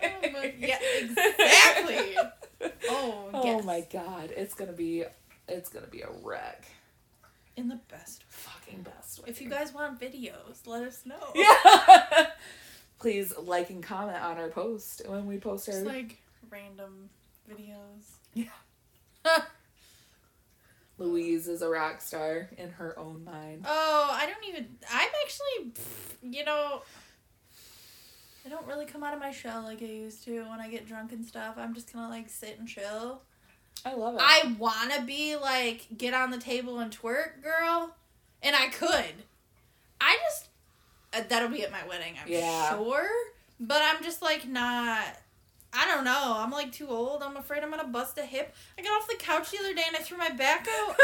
[0.58, 2.16] Yeah, exactly.
[2.88, 3.64] Oh, Oh yes.
[3.64, 5.04] my god, it's gonna be,
[5.48, 6.66] it's gonna be a wreck.
[7.56, 8.24] In the best.
[8.28, 9.18] Fucking best.
[9.22, 9.28] way.
[9.28, 11.16] If you guys want videos, let us know.
[11.34, 12.26] yeah.
[12.98, 15.80] Please like and comment on our post when we post our.
[15.80, 16.18] Like
[16.50, 17.10] random
[17.50, 18.12] videos.
[18.34, 18.50] Yeah.
[20.98, 23.64] Louise is a rock star in her own mind.
[23.66, 24.66] Oh, I don't even.
[24.92, 25.72] I'm actually,
[26.22, 26.82] you know,
[28.44, 30.86] I don't really come out of my shell like I used to when I get
[30.86, 31.56] drunk and stuff.
[31.58, 33.20] I'm just gonna like sit and chill.
[33.84, 34.20] I love it.
[34.22, 37.94] I wanna be like get on the table and twerk, girl,
[38.42, 39.14] and I could.
[40.00, 40.48] I just
[41.12, 42.70] uh, that'll be at my wedding, I'm Yeah.
[42.70, 43.08] sure.
[43.60, 45.04] But I'm just like not.
[45.76, 46.34] I don't know.
[46.36, 47.22] I'm like too old.
[47.22, 48.54] I'm afraid I'm gonna bust a hip.
[48.78, 50.96] I got off the couch the other day and I threw my back out.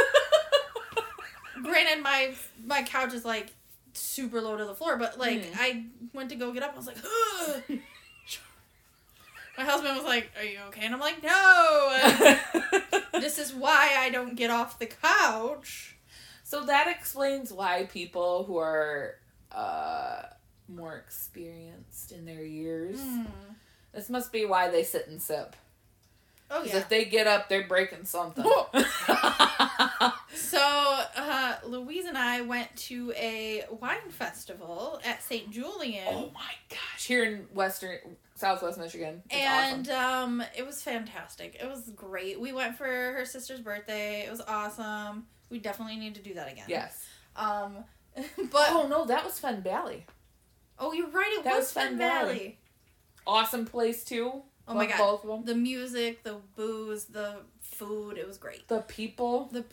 [1.63, 3.53] Granted, my my couch is like
[3.93, 5.57] super low to the floor, but like Mhm.
[5.59, 6.73] I went to go get up.
[6.75, 7.63] I was like, Ugh!
[9.59, 12.79] My husband was like, "Are you okay?" And I'm like, "No."
[13.21, 15.97] This is why I don't get off the couch.
[16.43, 19.17] so that explains why people who are
[19.53, 20.23] uh,
[20.69, 22.99] more experienced in their years.
[22.99, 23.25] Hmm.
[23.93, 25.55] This must be why they sit and sip.
[26.51, 26.77] Oh yeah.
[26.79, 28.45] if they get up, they're breaking something.
[30.35, 30.59] So,
[31.17, 35.51] uh, Louise and I went to a wine festival at St.
[35.51, 36.07] Julian.
[36.09, 37.07] oh my gosh!
[37.07, 37.99] Here in Western,
[38.35, 40.41] Southwest Michigan, it's and awesome.
[40.41, 41.57] um, it was fantastic.
[41.61, 42.41] It was great.
[42.41, 44.23] We went for her sister's birthday.
[44.23, 45.27] It was awesome.
[45.51, 46.65] We definitely need to do that again.
[46.67, 47.07] Yes.
[47.37, 47.77] Um,
[48.17, 50.07] but oh no, that was Fenn Valley.
[50.79, 51.37] oh, you're right.
[51.39, 52.33] It That was was Fenn Valley.
[52.35, 52.59] Valley.
[53.27, 54.43] Awesome place too.
[54.69, 55.45] Oh my god, both of them.
[55.45, 58.17] the music, the booze, the food.
[58.17, 58.67] It was great.
[58.69, 59.49] The people.
[59.53, 59.65] The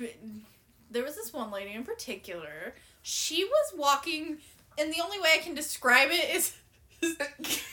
[0.92, 2.74] there was this one lady in particular.
[3.02, 4.38] She was walking,
[4.78, 6.56] and the only way I can describe it is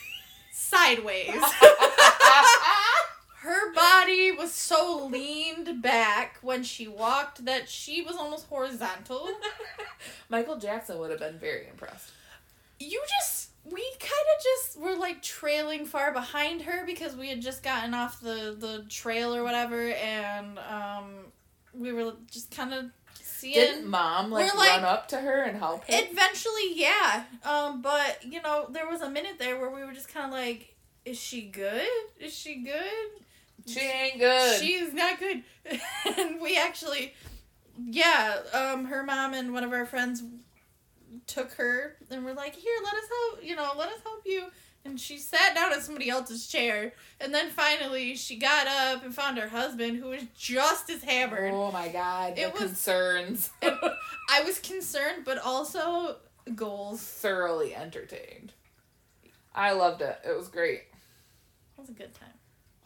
[0.51, 1.41] sideways.
[3.39, 9.29] Her body was so leaned back when she walked that she was almost horizontal.
[10.29, 12.11] Michael Jackson would have been very impressed.
[12.79, 17.41] You just we kind of just were like trailing far behind her because we had
[17.41, 21.25] just gotten off the the trail or whatever and um
[21.73, 22.85] we were just kind of
[23.37, 25.85] seeing Didn't mom like, like- run up to her and help her?
[25.89, 27.23] Eventually, yeah.
[27.43, 30.31] Um, but you know, there was a minute there where we were just kind of
[30.31, 30.75] like,
[31.05, 31.87] "Is she good?
[32.19, 33.23] Is she good?
[33.67, 34.59] she ain't good.
[34.59, 35.43] She is not good."
[36.17, 37.13] and we actually,
[37.77, 38.37] yeah.
[38.53, 40.23] Um, her mom and one of our friends
[41.25, 43.43] took her and were like, "Here, let us help.
[43.43, 44.45] You know, let us help you."
[44.85, 49.13] And she sat down in somebody else's chair, and then finally she got up and
[49.13, 51.51] found her husband, who was just as hammered.
[51.53, 53.49] oh my god, It the was- concerns.
[53.61, 56.17] I was concerned, but also
[56.55, 57.01] goals.
[57.01, 58.53] Thoroughly entertained.
[59.53, 60.19] I loved it.
[60.25, 60.83] It was great.
[61.77, 62.29] It was a good time.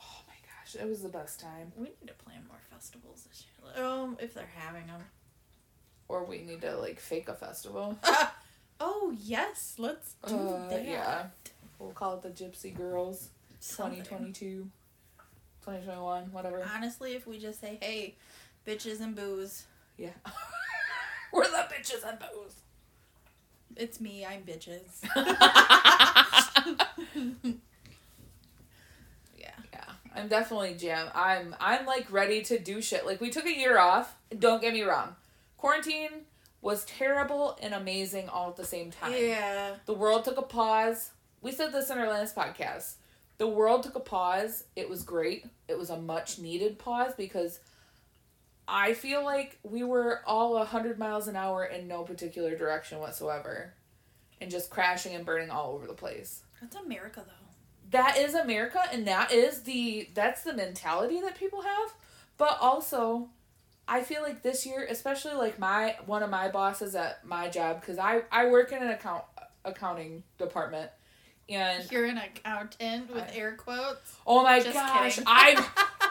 [0.01, 1.71] Oh my gosh, it was the best time.
[1.75, 3.43] We need to plan more festivals this
[3.75, 3.85] year.
[3.85, 5.01] Um, if they're having them.
[6.11, 7.97] Or we need to like fake a festival.
[8.81, 10.85] oh yes, let's do Uh, that.
[10.85, 11.23] yeah.
[11.79, 13.29] We'll call it the Gypsy Girls
[13.61, 13.99] Something.
[14.03, 14.69] 2022,
[15.63, 16.63] 2021, whatever.
[16.75, 18.15] Honestly, if we just say, "Hey,
[18.67, 19.65] bitches and booze,"
[19.97, 20.09] Yeah.
[21.31, 22.55] We're the bitches and booze.
[23.77, 24.25] it's me.
[24.25, 24.81] I'm bitches.
[29.37, 29.51] yeah.
[29.73, 29.83] Yeah,
[30.15, 31.07] I'm definitely jam.
[31.15, 33.05] I'm I'm like ready to do shit.
[33.05, 34.15] Like we took a year off.
[34.37, 35.15] Don't get me wrong.
[35.61, 36.25] Quarantine
[36.63, 39.13] was terrible and amazing all at the same time.
[39.15, 39.75] Yeah.
[39.85, 41.11] The world took a pause.
[41.39, 42.95] We said this in our last podcast.
[43.37, 44.63] The world took a pause.
[44.75, 45.45] It was great.
[45.67, 47.59] It was a much needed pause because
[48.67, 53.75] I feel like we were all 100 miles an hour in no particular direction whatsoever
[54.41, 57.47] and just crashing and burning all over the place That's America, though.
[57.91, 61.93] that is America and that is the that's the mentality that people have.
[62.39, 63.29] But also
[63.93, 67.83] I feel like this year, especially like my one of my bosses at my job
[67.83, 69.23] cuz I I work in an account
[69.65, 70.89] accounting department
[71.49, 74.13] and You're an accountant with I- air quotes.
[74.25, 75.19] oh my Just gosh.
[75.27, 75.55] I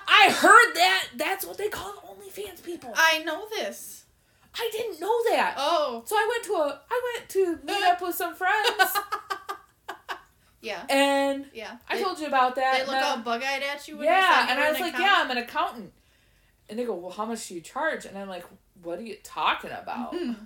[0.06, 2.92] I heard that that's what they call OnlyFans people.
[2.94, 4.04] I know this.
[4.54, 5.54] I didn't know that.
[5.56, 6.02] Oh.
[6.06, 8.92] So I went to a I went to meet up with some friends
[10.60, 10.84] yeah.
[10.90, 11.76] and Yeah.
[11.88, 12.80] I They- told you about that.
[12.80, 14.02] They look all bug-eyed at you.
[14.02, 15.16] Yeah, and I was like, accountant.
[15.16, 15.92] yeah, I'm an accountant.
[16.70, 18.06] And they go, well, how much do you charge?
[18.06, 18.44] And I'm like,
[18.82, 20.12] what are you talking about?
[20.14, 20.36] Mhm.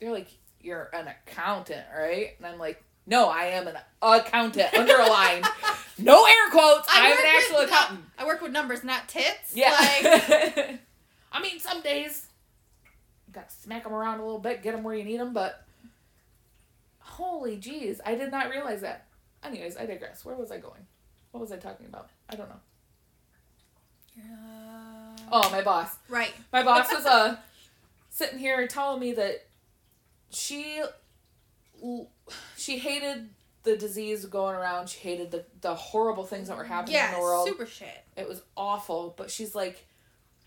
[0.00, 0.28] They're like,
[0.60, 2.32] you're an accountant, right?
[2.38, 4.74] And I'm like, no, I am an accountant.
[4.74, 5.46] Underlined,
[5.98, 6.86] no air quotes.
[6.90, 8.00] I I'm work an with actual nu- accountant.
[8.18, 9.54] I work with numbers, not tits.
[9.54, 9.70] Yeah.
[9.70, 10.80] Like,
[11.32, 12.26] I mean, some days
[13.28, 15.32] you got to smack them around a little bit, get them where you need them,
[15.32, 15.64] but
[16.98, 19.06] holy jeez, I did not realize that.
[19.42, 20.24] Anyways, I digress.
[20.24, 20.86] Where was I going?
[21.30, 22.10] What was I talking about?
[22.28, 22.60] I don't know.
[24.18, 24.69] Uh,
[25.32, 25.90] Oh, my boss.
[26.08, 26.32] right.
[26.52, 27.36] My boss was uh
[28.08, 29.44] sitting here telling me that
[30.30, 30.82] she
[32.56, 33.30] she hated
[33.62, 34.88] the disease going around.
[34.88, 37.46] She hated the the horrible things that were happening Yeah, in the world.
[37.48, 38.04] super shit.
[38.16, 39.86] It was awful, but she's like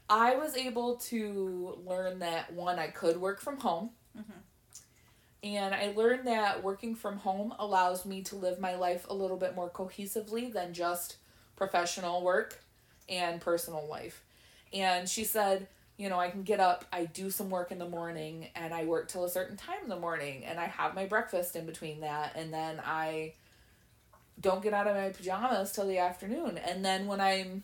[0.09, 3.91] I was able to learn that one I could work from home.
[4.17, 4.23] Mhm.
[5.43, 9.37] And I learned that working from home allows me to live my life a little
[9.37, 11.17] bit more cohesively than just
[11.55, 12.63] professional work
[13.09, 14.23] and personal life.
[14.73, 17.87] And she said, you know, I can get up, I do some work in the
[17.87, 21.05] morning, and I work till a certain time in the morning, and I have my
[21.05, 23.33] breakfast in between that, and then I
[24.41, 26.57] don't get out of my pajamas till the afternoon.
[26.57, 27.63] And then when I'm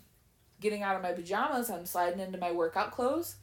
[0.62, 3.36] getting out of my pajamas, I'm sliding into my workout clothes.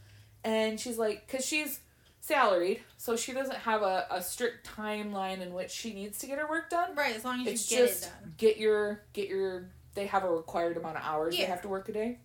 [0.45, 1.81] And she's like, because she's
[2.21, 6.39] salaried, so she doesn't have a, a strict timeline in which she needs to get
[6.39, 6.95] her work done.
[6.95, 8.35] Right, as long as It's you get just it done.
[8.39, 11.49] get your get your they have a required amount of hours they Yeah.
[11.49, 12.19] have to work a day.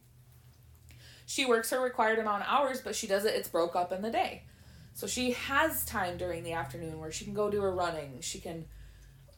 [1.31, 3.33] She works her required amount of hours, but she does it.
[3.33, 4.43] It's broke up in the day,
[4.93, 8.17] so she has time during the afternoon where she can go do her running.
[8.19, 8.65] She can,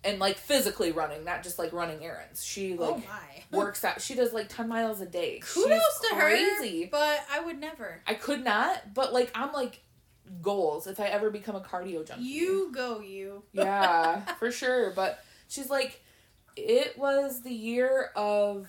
[0.04, 2.44] and like physically running, not just like running errands.
[2.44, 4.02] She oh, like oh works out.
[4.02, 5.40] She does like ten miles a day.
[5.44, 6.86] Kudos to crazy.
[6.86, 8.02] her, but I would never.
[8.08, 9.84] I could not, but like I'm like
[10.42, 12.24] goals if I ever become a cardio junkie.
[12.24, 13.44] You go, you.
[13.54, 14.90] yeah, for sure.
[14.96, 16.02] But she's like,
[16.56, 18.68] it was the year of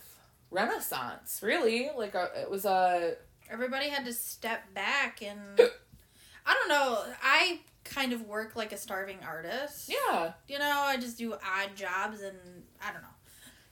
[0.55, 1.91] renaissance, really.
[1.97, 3.15] Like a, it was a
[3.51, 5.39] Everybody had to step back and
[6.47, 7.05] I don't know.
[7.23, 9.91] I kind of work like a starving artist.
[9.91, 10.33] yeah.
[10.49, 12.37] You know, I just do odd jobs and
[12.83, 13.09] I don't know.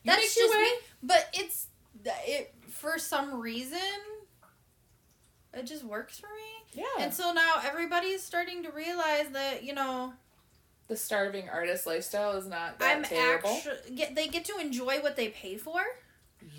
[0.03, 0.63] You That's just way.
[0.63, 0.69] me.
[1.03, 1.69] But it's
[2.05, 3.79] it for some reason
[5.55, 6.83] it just works for me.
[6.83, 7.05] Yeah.
[7.05, 10.15] And so now everybody's starting to realize that, you know,
[10.89, 13.51] the starving artist lifestyle is not that I'm terrible.
[13.51, 15.81] actually get they get to enjoy what they pay for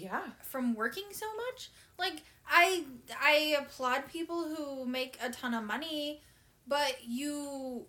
[0.04, 0.22] yeah.
[0.44, 1.72] from working so much.
[1.98, 2.84] Like I
[3.22, 6.22] I applaud people who make a ton of money,
[6.68, 7.86] but you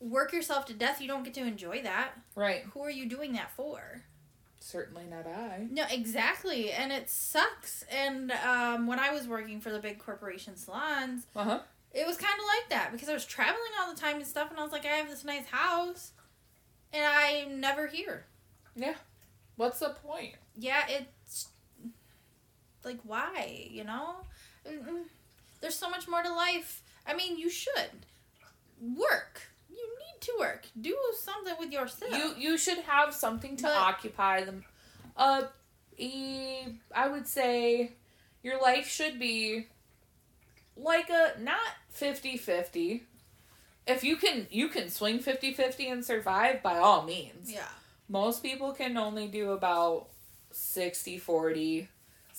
[0.00, 2.10] work yourself to death, you don't get to enjoy that.
[2.34, 2.62] Right.
[2.74, 4.02] Who are you doing that for?
[4.60, 5.66] Certainly not I.
[5.70, 7.84] No, exactly, and it sucks.
[7.90, 11.60] And um, when I was working for the big corporation salons, Uh huh.
[11.92, 14.50] it was kind of like that because I was traveling all the time and stuff,
[14.50, 16.12] and I was like, I have this nice house,
[16.94, 18.24] and I'm never here.
[18.74, 18.94] Yeah.
[19.56, 20.34] What's the point?
[20.56, 21.06] Yeah, it's
[22.84, 24.16] like why, you know?
[24.68, 25.02] Mm-mm.
[25.60, 26.82] There's so much more to life.
[27.06, 28.06] I mean, you should
[28.96, 29.42] work.
[29.70, 30.66] You need to work.
[30.80, 32.12] Do something with yourself.
[32.16, 34.64] You you should have something to But- occupy them.
[35.16, 35.42] Uh,
[35.96, 37.92] e, I would say
[38.42, 39.68] your life should be
[40.76, 41.58] like a not
[41.96, 43.02] 50-50.
[43.86, 47.50] If you can you can swing 50-50 and survive by all means.
[47.50, 47.68] yeah.
[48.08, 50.08] Most people can only do about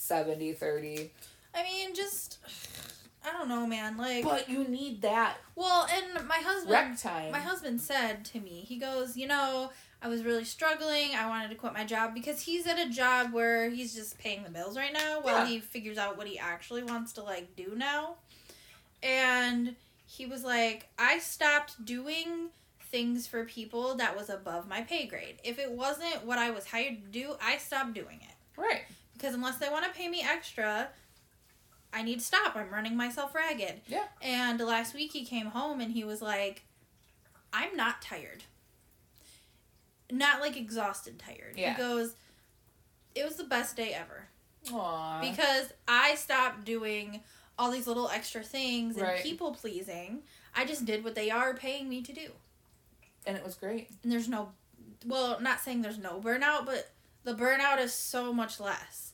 [0.09, 1.09] 60-40, 70-30.
[1.53, 2.37] I mean, just
[3.27, 3.97] I don't know, man.
[3.97, 7.31] Like, But you need that well, and my husband rec time.
[7.31, 11.15] My husband said to me, he goes, You know, I was really struggling.
[11.17, 14.43] I wanted to quit my job because he's at a job where he's just paying
[14.43, 15.47] the bills right now while Yeah.
[15.47, 18.15] he figures out what he actually wants to, like, do now.
[19.01, 22.49] And he was like, I stopped doing
[22.91, 25.37] things for people that was above my pay grade.
[25.43, 28.35] If it wasn't what I was hired to do, I stopped doing it.
[28.61, 28.81] right.
[29.25, 30.89] Because unless they want to pay me extra,
[31.91, 32.55] I need to stop.
[32.55, 33.81] I'm running myself ragged.
[33.87, 34.03] Yeah.
[34.21, 36.61] And last week he came home and he was like,
[37.51, 38.43] I'm not tired.
[40.11, 41.55] Not like exhausted tired.
[41.57, 41.73] Yeah.
[41.73, 42.13] He goes,
[43.15, 44.27] It was the best day ever.
[44.67, 45.21] Aww.
[45.21, 47.21] Because I stopped doing
[47.57, 49.23] all these little extra things and Right.
[49.23, 50.21] people pleasing.
[50.53, 52.27] I just did what they are paying me to do.
[53.25, 53.89] and it was great.
[54.03, 54.49] And there's no,
[55.03, 56.91] well, not saying there's no burnout, but
[57.23, 59.13] the burnout is so much less.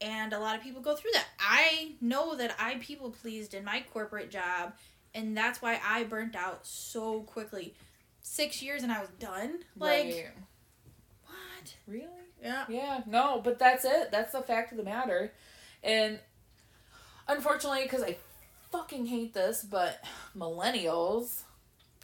[0.00, 1.26] And a lot of people go through that.
[1.38, 4.74] I know that I people pleased in my corporate job,
[5.14, 7.74] and that's why I burnt out so quickly.
[8.20, 9.60] Six years and I was done.
[9.76, 10.26] Like, right.
[11.26, 11.74] what?
[11.86, 12.08] Really?
[12.42, 12.64] Yeah.
[12.68, 14.10] Yeah, no, but that's it.
[14.10, 15.32] That's the fact of the matter.
[15.82, 16.18] And
[17.28, 18.16] unfortunately, because I
[18.72, 20.02] fucking hate this, but
[20.36, 21.42] millennials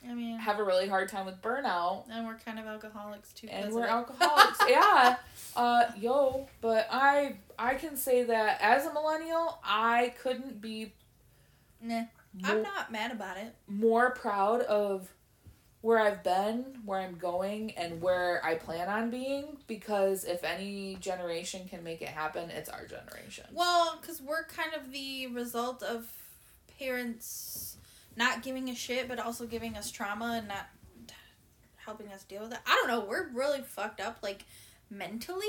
[0.09, 2.05] I mean, have a really hard time with burnout.
[2.11, 3.49] and we're kind of alcoholics too.
[3.49, 4.59] And we're alcoholics.
[4.69, 5.17] yeah.
[5.57, 10.95] Uh, yo, but I I can say that as a millennial, I couldn't be
[11.83, 12.03] Nah,
[12.35, 13.55] more, I'm not mad about it.
[13.69, 15.13] more proud of
[15.83, 19.59] where I've been, where I'm going, and where I plan on being.
[19.67, 23.45] Because if any generation can make it happen, it's our generation.
[23.53, 26.11] Well, because we're kind of the result of
[26.79, 27.77] parents
[28.17, 30.67] not giving a shit, but also giving us trauma and not
[31.77, 32.59] helping us deal with it.
[32.67, 33.01] I don't know.
[33.09, 34.45] We're really fucked up, like
[34.91, 35.47] mentally,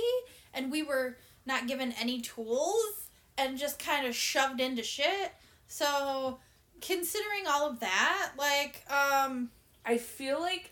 [0.53, 5.31] and we were not given any tools and just kind of shoved into shit.
[5.67, 6.39] So,
[6.81, 9.49] considering all of that, like, um,
[9.85, 10.71] I feel like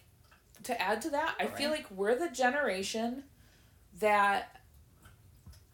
[0.63, 1.83] to add to that, I feel Alright.
[1.83, 3.23] like we're the generation
[3.99, 4.59] that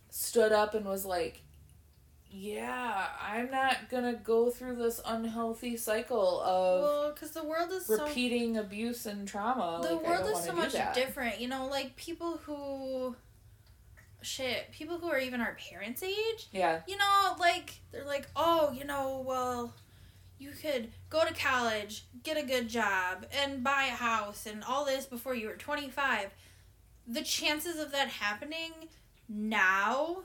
[0.09, 1.41] stood up and was like,
[2.30, 7.88] "Yeah, I'm not gonna go through this unhealthy cycle of well, because the world is
[7.88, 9.80] so repeating abuse and trauma.
[9.82, 13.15] the like, world is so much different you know like people who
[14.26, 18.71] shit people who are even our parents age Yeah, you know like they're like oh
[18.71, 19.73] you know well
[20.38, 24.86] you could go to college get a good job and buy a house and all
[24.86, 26.30] this before you were 25
[27.07, 28.71] the chances of that happening
[29.30, 30.23] now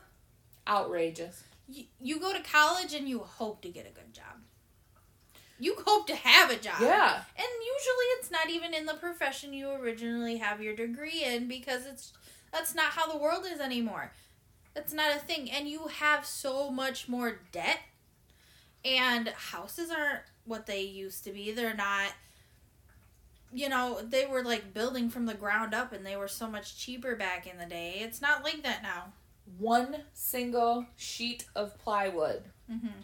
[0.69, 1.43] outrageous.
[1.69, 4.25] you, you go to college and you hope to get a good job.
[5.59, 6.81] You hope to have a job.
[6.81, 11.49] Yeah, and usually it's not even in the profession you originally have your degree in
[11.49, 12.15] because it's
[12.53, 14.13] That's not how the world is anymore.
[14.75, 15.51] That's not a thing.
[15.51, 17.79] And you have so much more debt.
[18.85, 21.53] And houses aren't what they used to be.
[21.53, 22.13] They're not
[23.53, 26.79] you know, they were like building from the ground up and they were so much
[26.79, 27.97] cheaper back in the day.
[28.01, 29.13] It's not like that now.
[29.59, 33.01] One single sheet of plywood Mm-hmm.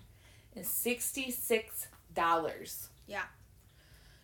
[0.54, 2.88] is sixty-six dollars.
[3.08, 3.22] Yeah.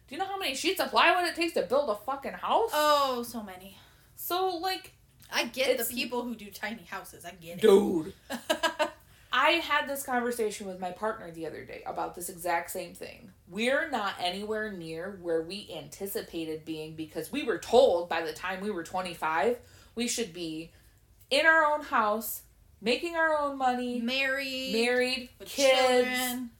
[0.06, 2.70] Do you know how many sheets of plywood it takes to build a fucking house?
[2.72, 3.76] Oh, so many.
[4.14, 4.92] so like,
[5.32, 7.24] I get It's- the people who do tiny houses.
[7.24, 7.60] I get it.
[7.62, 8.12] dude.
[9.34, 13.30] I had this conversation with my partner the other day about this exact same thing.
[13.48, 18.60] We're not anywhere near where we anticipated being because we were told by the time
[18.60, 19.56] we were 25
[19.94, 20.70] we should be
[21.30, 22.42] in our own house,
[22.82, 24.72] making our own money, Married.
[24.74, 25.78] married, with kids.
[25.78, 26.50] children.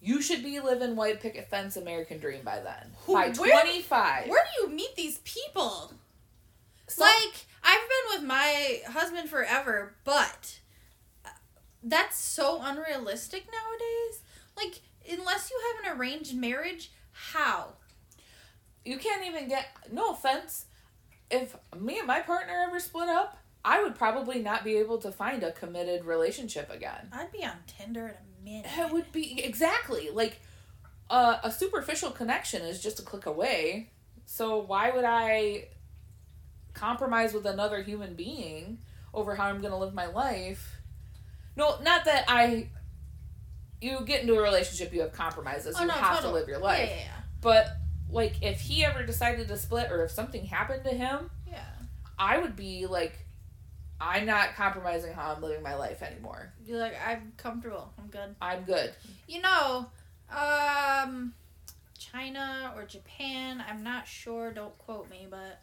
[0.00, 2.92] You should be living white picket fence American dream by then.
[3.06, 4.28] Who- by where- 25.
[4.28, 5.92] Where do you meet these people?
[6.88, 10.60] So- like I've been with my husband forever, but
[11.24, 11.30] uh,
[11.82, 14.22] that's so unrealistic nowadays.
[14.56, 17.74] Like unless you have an arranged marriage, how?
[18.86, 20.66] you can't even get no offense
[21.30, 25.10] if me and my partner ever split up i would probably not be able to
[25.10, 28.70] find a committed relationship again I'd be on Tinder in a minute.
[28.78, 30.40] it would be exactly like
[31.10, 33.90] uh, a superficial connection is just a click away
[34.24, 35.66] so why would i
[36.76, 38.78] compromise with another human being
[39.14, 40.76] over how i'm going to live my life
[41.56, 42.68] no not that i
[43.80, 46.58] you get into a relationship you have compromises Oh, you no, have to live your
[46.58, 47.68] life Yeah, yeah, but
[48.10, 51.54] like if he ever decided to split or if something happened to him, yeah.
[51.54, 51.86] yeah.
[52.18, 53.18] I would be like
[54.00, 56.52] I'm not compromising how I'm living my life anymore.
[56.66, 57.90] You're like, I'm comfortable.
[57.98, 58.34] I'm good.
[58.42, 58.92] I'm good.
[59.26, 59.86] You know,
[60.30, 61.32] um,
[61.98, 65.62] China or Japan, I'm not sure, don't quote me, but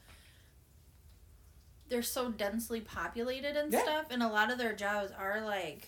[1.93, 3.83] they're so densely populated and Yeah.
[3.83, 5.87] stuff, and a lot of their jobs are like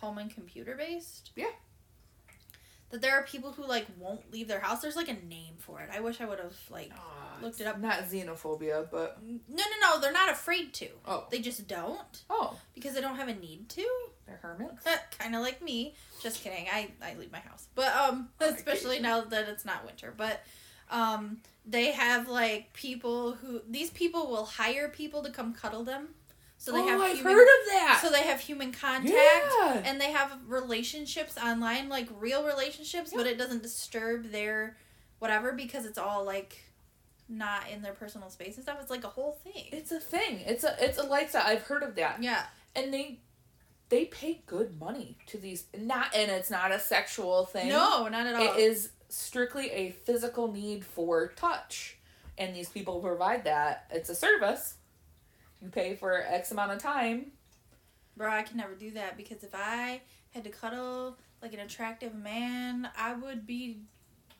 [0.00, 1.30] home and computer based.
[1.34, 1.50] Yeah.
[2.90, 4.82] That there are people who like won't leave their house.
[4.82, 5.88] There's like a name for it.
[5.92, 6.92] I wish I would have like
[7.40, 7.78] Looked it up.
[7.80, 10.88] Not xenophobia, but no no no, they're not afraid to.
[11.06, 13.86] oh They just don't oh, because they don't have a need to.
[14.26, 14.84] they're hermits.
[15.18, 15.94] kind of like me.
[16.22, 16.66] Just kidding.
[16.70, 20.12] I I leave my house, but um, especially now that it's not winter.
[20.14, 20.42] But
[20.90, 26.08] um, they have like people who these people will hire people to come cuddle them,
[26.60, 28.00] so they oh, have I've human, heard of that.
[28.02, 29.14] so they have human contact.
[29.14, 29.82] yeah.
[29.84, 34.76] And they have relationships online, like real relationships, but it doesn't disturb their
[35.20, 36.62] whatever because it's all like
[37.30, 38.76] not in their personal space and stuff.
[38.80, 39.68] It's like a whole thing.
[39.72, 40.40] It's a thing.
[40.44, 41.44] It's a it's a lifestyle.
[41.46, 42.22] I've heard of that.
[42.22, 42.42] Yeah.
[42.76, 43.20] And they
[43.90, 47.68] they pay good money to these not and it's not a sexual thing.
[47.68, 48.54] No, not at all.
[48.54, 51.98] It is strictly a physical need for touch.
[52.38, 53.86] And these people provide that.
[53.90, 54.76] It's a service.
[55.60, 57.32] You pay for X amount of time.
[58.16, 62.14] Bro, I can never do that because if I had to cuddle like an attractive
[62.14, 63.80] man, I would be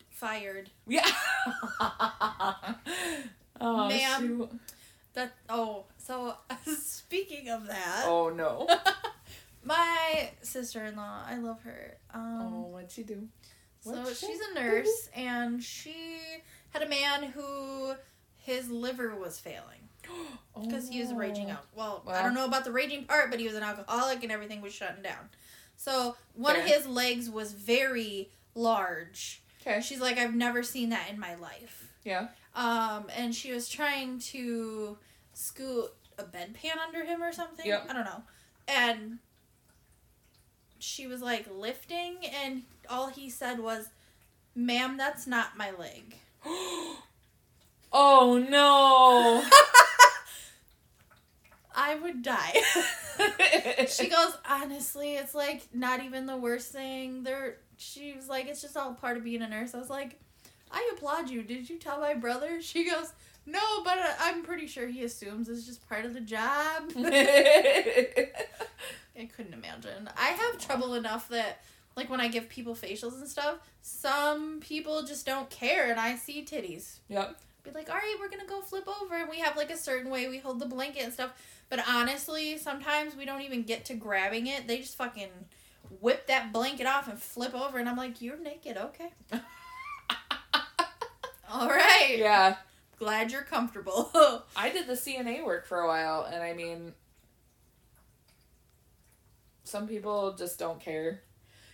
[0.09, 0.69] fired.
[0.87, 1.05] Yeah.
[3.59, 4.19] oh, Ma'am.
[4.19, 4.49] shoot.
[5.13, 6.35] That oh, so
[6.65, 8.67] speaking of that, Oh no.
[9.63, 11.97] my sister-in-law, I love her.
[12.13, 13.27] Um oh, what'd she do?
[13.81, 15.95] so what'd she she's a nurse and she
[16.69, 17.93] had a man who
[18.37, 19.89] his liver was failing
[20.61, 21.53] because he was raging Oh.
[21.53, 21.65] out.
[21.75, 24.61] Well, I don't know about the raging part, but he was an alcoholic and everything
[24.61, 25.29] was shutting down.
[25.77, 29.41] So one of his legs was very large.
[29.61, 29.81] Okay.
[29.81, 31.91] She's like, I've never seen that in my life.
[32.03, 32.27] Yeah.
[32.55, 34.97] Um, and she was trying to
[35.33, 37.65] scoot a bedpan under him or something.
[37.65, 37.87] Yep.
[37.89, 38.23] I don't know.
[38.67, 39.19] And
[40.81, 43.89] she was like lifting, and all he said was,
[44.55, 46.15] Ma'am, that's not my leg.
[47.93, 49.43] oh no.
[51.73, 52.53] I would die.
[53.87, 57.23] she goes, honestly, it's like not even the worst thing.
[57.23, 59.73] There, she was like, it's just all part of being a nurse.
[59.73, 60.19] I was like,
[60.71, 61.43] I applaud you.
[61.43, 62.61] Did you tell my brother?
[62.71, 63.13] She goes,
[63.45, 66.91] no, but uh, I'm pretty sure he assumes it's just part of the job.
[69.21, 70.09] I couldn't imagine.
[70.17, 71.61] I have trouble enough that,
[71.95, 76.15] like, when I give people facials and stuff, some people just don't care, and I
[76.15, 77.39] see titties yep.
[77.63, 80.09] be like, all right, we're gonna go flip over, and we have like a certain
[80.09, 81.31] way we hold the blanket and stuff.
[81.69, 84.67] But honestly, sometimes we don't even get to grabbing it.
[84.67, 85.29] They just fucking
[85.99, 89.09] whip that blanket off and flip over, and I'm like, you're naked, okay?
[91.49, 92.15] all right.
[92.17, 92.55] Yeah.
[92.97, 94.11] Glad you're comfortable.
[94.55, 96.93] I did the CNA work for a while, and I mean,
[99.71, 101.21] some people just don't care.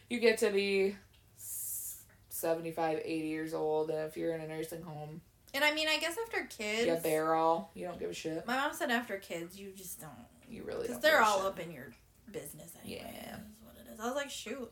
[0.10, 0.96] You get to be
[1.38, 5.22] s- 75, 80 years old, and if you're in a nursing home,
[5.54, 7.72] And I mean, I guess after kids, Yeah, barrel.
[7.74, 8.46] You don't give a shit.
[8.46, 10.12] my mom said after kids, you just don't,
[10.48, 11.48] You really because they're all shit.
[11.48, 11.92] up in your
[12.32, 13.02] business anyway.
[13.12, 13.36] Yeah.
[13.38, 14.00] Is what it is.
[14.00, 14.72] I was like, shoot.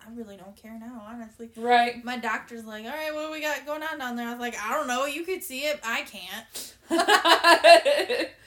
[0.00, 1.50] I really don't care now, honestly.
[1.56, 2.02] Right.
[2.04, 4.26] My doctor's like, all right, what do we got going on down there?
[4.26, 5.04] I was like, I don't know.
[5.04, 5.78] You could see it.
[5.84, 6.74] I can't.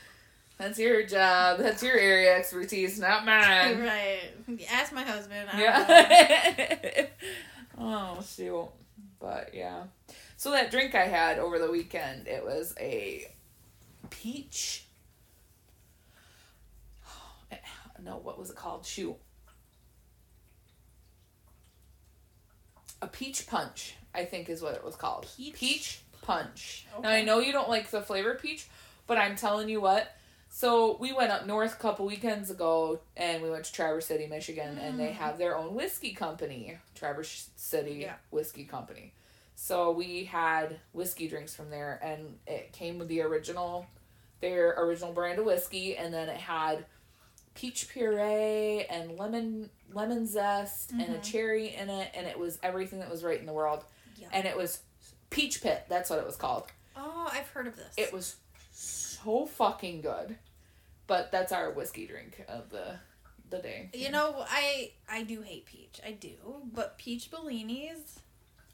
[0.61, 1.57] That's your job.
[1.59, 3.79] That's your area expertise, not mine.
[3.81, 4.19] right.
[4.71, 5.49] Ask my husband.
[5.51, 6.97] I don't know.
[6.99, 7.05] Yeah.
[7.79, 8.69] oh shoot.
[9.19, 9.83] But yeah.
[10.37, 13.27] So that drink I had over the weekend, it was a
[14.09, 14.85] peach.
[18.03, 18.83] No, what was it called?
[18.85, 19.15] Shoot.
[23.01, 25.27] A peach punch, I think is what it was called.
[25.53, 26.85] Peach punch.
[26.93, 27.19] Now Okay.
[27.19, 28.67] I know you don't like the flavor peach,
[29.05, 30.15] but I'm telling you what.
[30.53, 34.27] So we went up north a couple weekends ago, and we went to Traverse City,
[34.27, 35.13] Michigan, and they Mm.
[35.13, 38.15] have their own whiskey company, Traverse City Yeah.
[38.31, 39.13] Whiskey Company.
[39.55, 43.85] So we had whiskey drinks from there, and it came with the original,
[44.41, 46.85] their original brand of whiskey, and then it had
[47.53, 51.23] peach puree and lemon lemon zest and a Mhm.
[51.23, 53.85] cherry in it, and it was everything that was right in the world,
[54.17, 54.27] Yeah.
[54.33, 54.81] and it was
[55.29, 55.83] peach pit.
[55.87, 56.67] That's what it was called.
[56.95, 57.93] Oh, I've heard of this.
[57.97, 58.35] It was
[59.23, 60.37] so fucking good.
[61.07, 62.95] But that's our whiskey drink of the
[63.49, 63.89] the day.
[63.93, 65.99] You know, I I do hate peach.
[66.05, 66.31] I do,
[66.73, 68.19] but peach bellinis.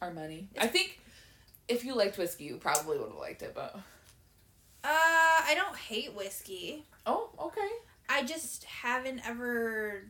[0.02, 0.50] are money.
[0.60, 1.00] I think
[1.68, 3.54] if you liked whiskey, you probably would have liked it.
[3.56, 3.76] But
[4.84, 4.88] Uh,
[5.50, 6.86] I don't hate whiskey.
[7.06, 7.70] oh, okay.
[8.10, 10.04] I just haven't ever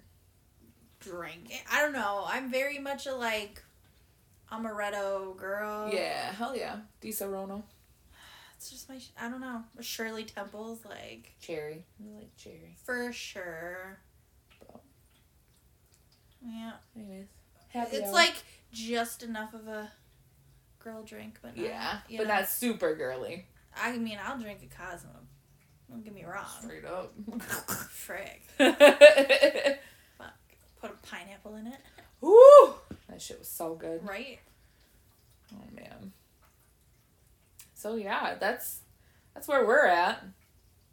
[0.99, 1.61] drank it.
[1.71, 2.25] I don't know.
[2.27, 3.63] I'm very much a like
[4.51, 5.89] amaretto girl.
[5.93, 6.77] Yeah, hell yeah.
[7.01, 7.63] Disaronno.
[8.57, 8.97] It's just my.
[8.97, 9.63] sh- I don't know.
[9.81, 11.83] Shirley Temple's like Cherry.
[12.01, 12.75] I like cherry.
[12.85, 13.99] for sure.
[14.59, 14.81] Bro.
[16.43, 16.71] Yeah.
[16.95, 17.27] Anyways,
[17.69, 18.13] happy it's hour.
[18.13, 18.33] like
[18.71, 19.91] just enough of a
[20.79, 22.33] girl drink, but not, yeah, but know.
[22.35, 23.45] not super girly.
[23.79, 25.11] I mean, I'll drink a Cosmo.
[25.89, 26.45] Don't get me wrong.
[26.61, 27.13] Straight up.
[27.91, 28.41] Frick.
[28.57, 30.33] Fuck.
[30.81, 31.77] Put a pineapple in it,
[32.21, 32.73] Woo!
[33.07, 34.01] That shit was so good.
[34.07, 34.39] right?
[35.53, 36.11] Oh man.
[37.87, 38.81] So yeah, that's
[39.33, 40.21] that's where we're at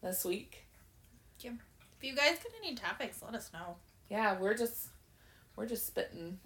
[0.01, 0.65] this week.
[1.41, 1.51] Yeah.
[1.99, 3.79] If you guys got any topics, let us know.
[4.09, 4.91] Yeah, we're just
[5.57, 6.39] we're just spitting.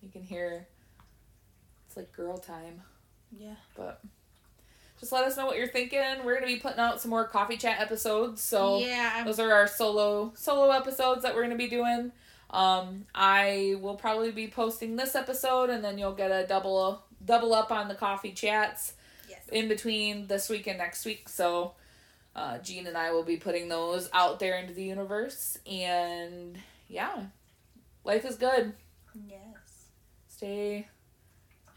[0.00, 0.66] You can hear
[1.86, 2.82] it's like girl time,
[3.30, 3.54] Yeah.
[3.76, 4.02] but
[4.98, 6.24] just let us know what you're thinking.
[6.24, 9.22] We're gonna be putting out some more coffee chat episodes, so yeah.
[9.24, 12.10] those are our solo solo episodes that we're gonna be doing.
[12.50, 17.54] Um, I will probably be posting this episode, and then you'll get a double double
[17.54, 18.94] up on the coffee chats.
[19.52, 21.28] In between this week and next week.
[21.28, 21.72] So,
[22.34, 27.24] uh, Jean and I will be putting those out there into the universe, and yeah,
[28.04, 28.72] life is good.
[29.28, 29.38] Yes.
[30.28, 30.88] Stay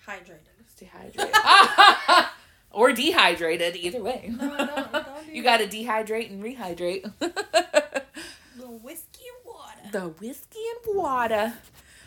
[0.07, 0.47] Hydrated.
[0.67, 2.28] stay hydrated
[2.71, 4.32] or dehydrated, either way.
[4.38, 7.11] No, don't, don't do you got to dehydrate and rehydrate.
[7.19, 9.89] the whiskey and water.
[9.91, 11.53] the whiskey and water.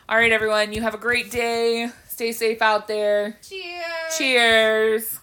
[0.08, 0.72] All right, everyone.
[0.72, 1.90] You have a great day.
[2.08, 3.36] Stay safe out there.
[3.42, 4.16] Cheers.
[4.16, 5.20] Cheers.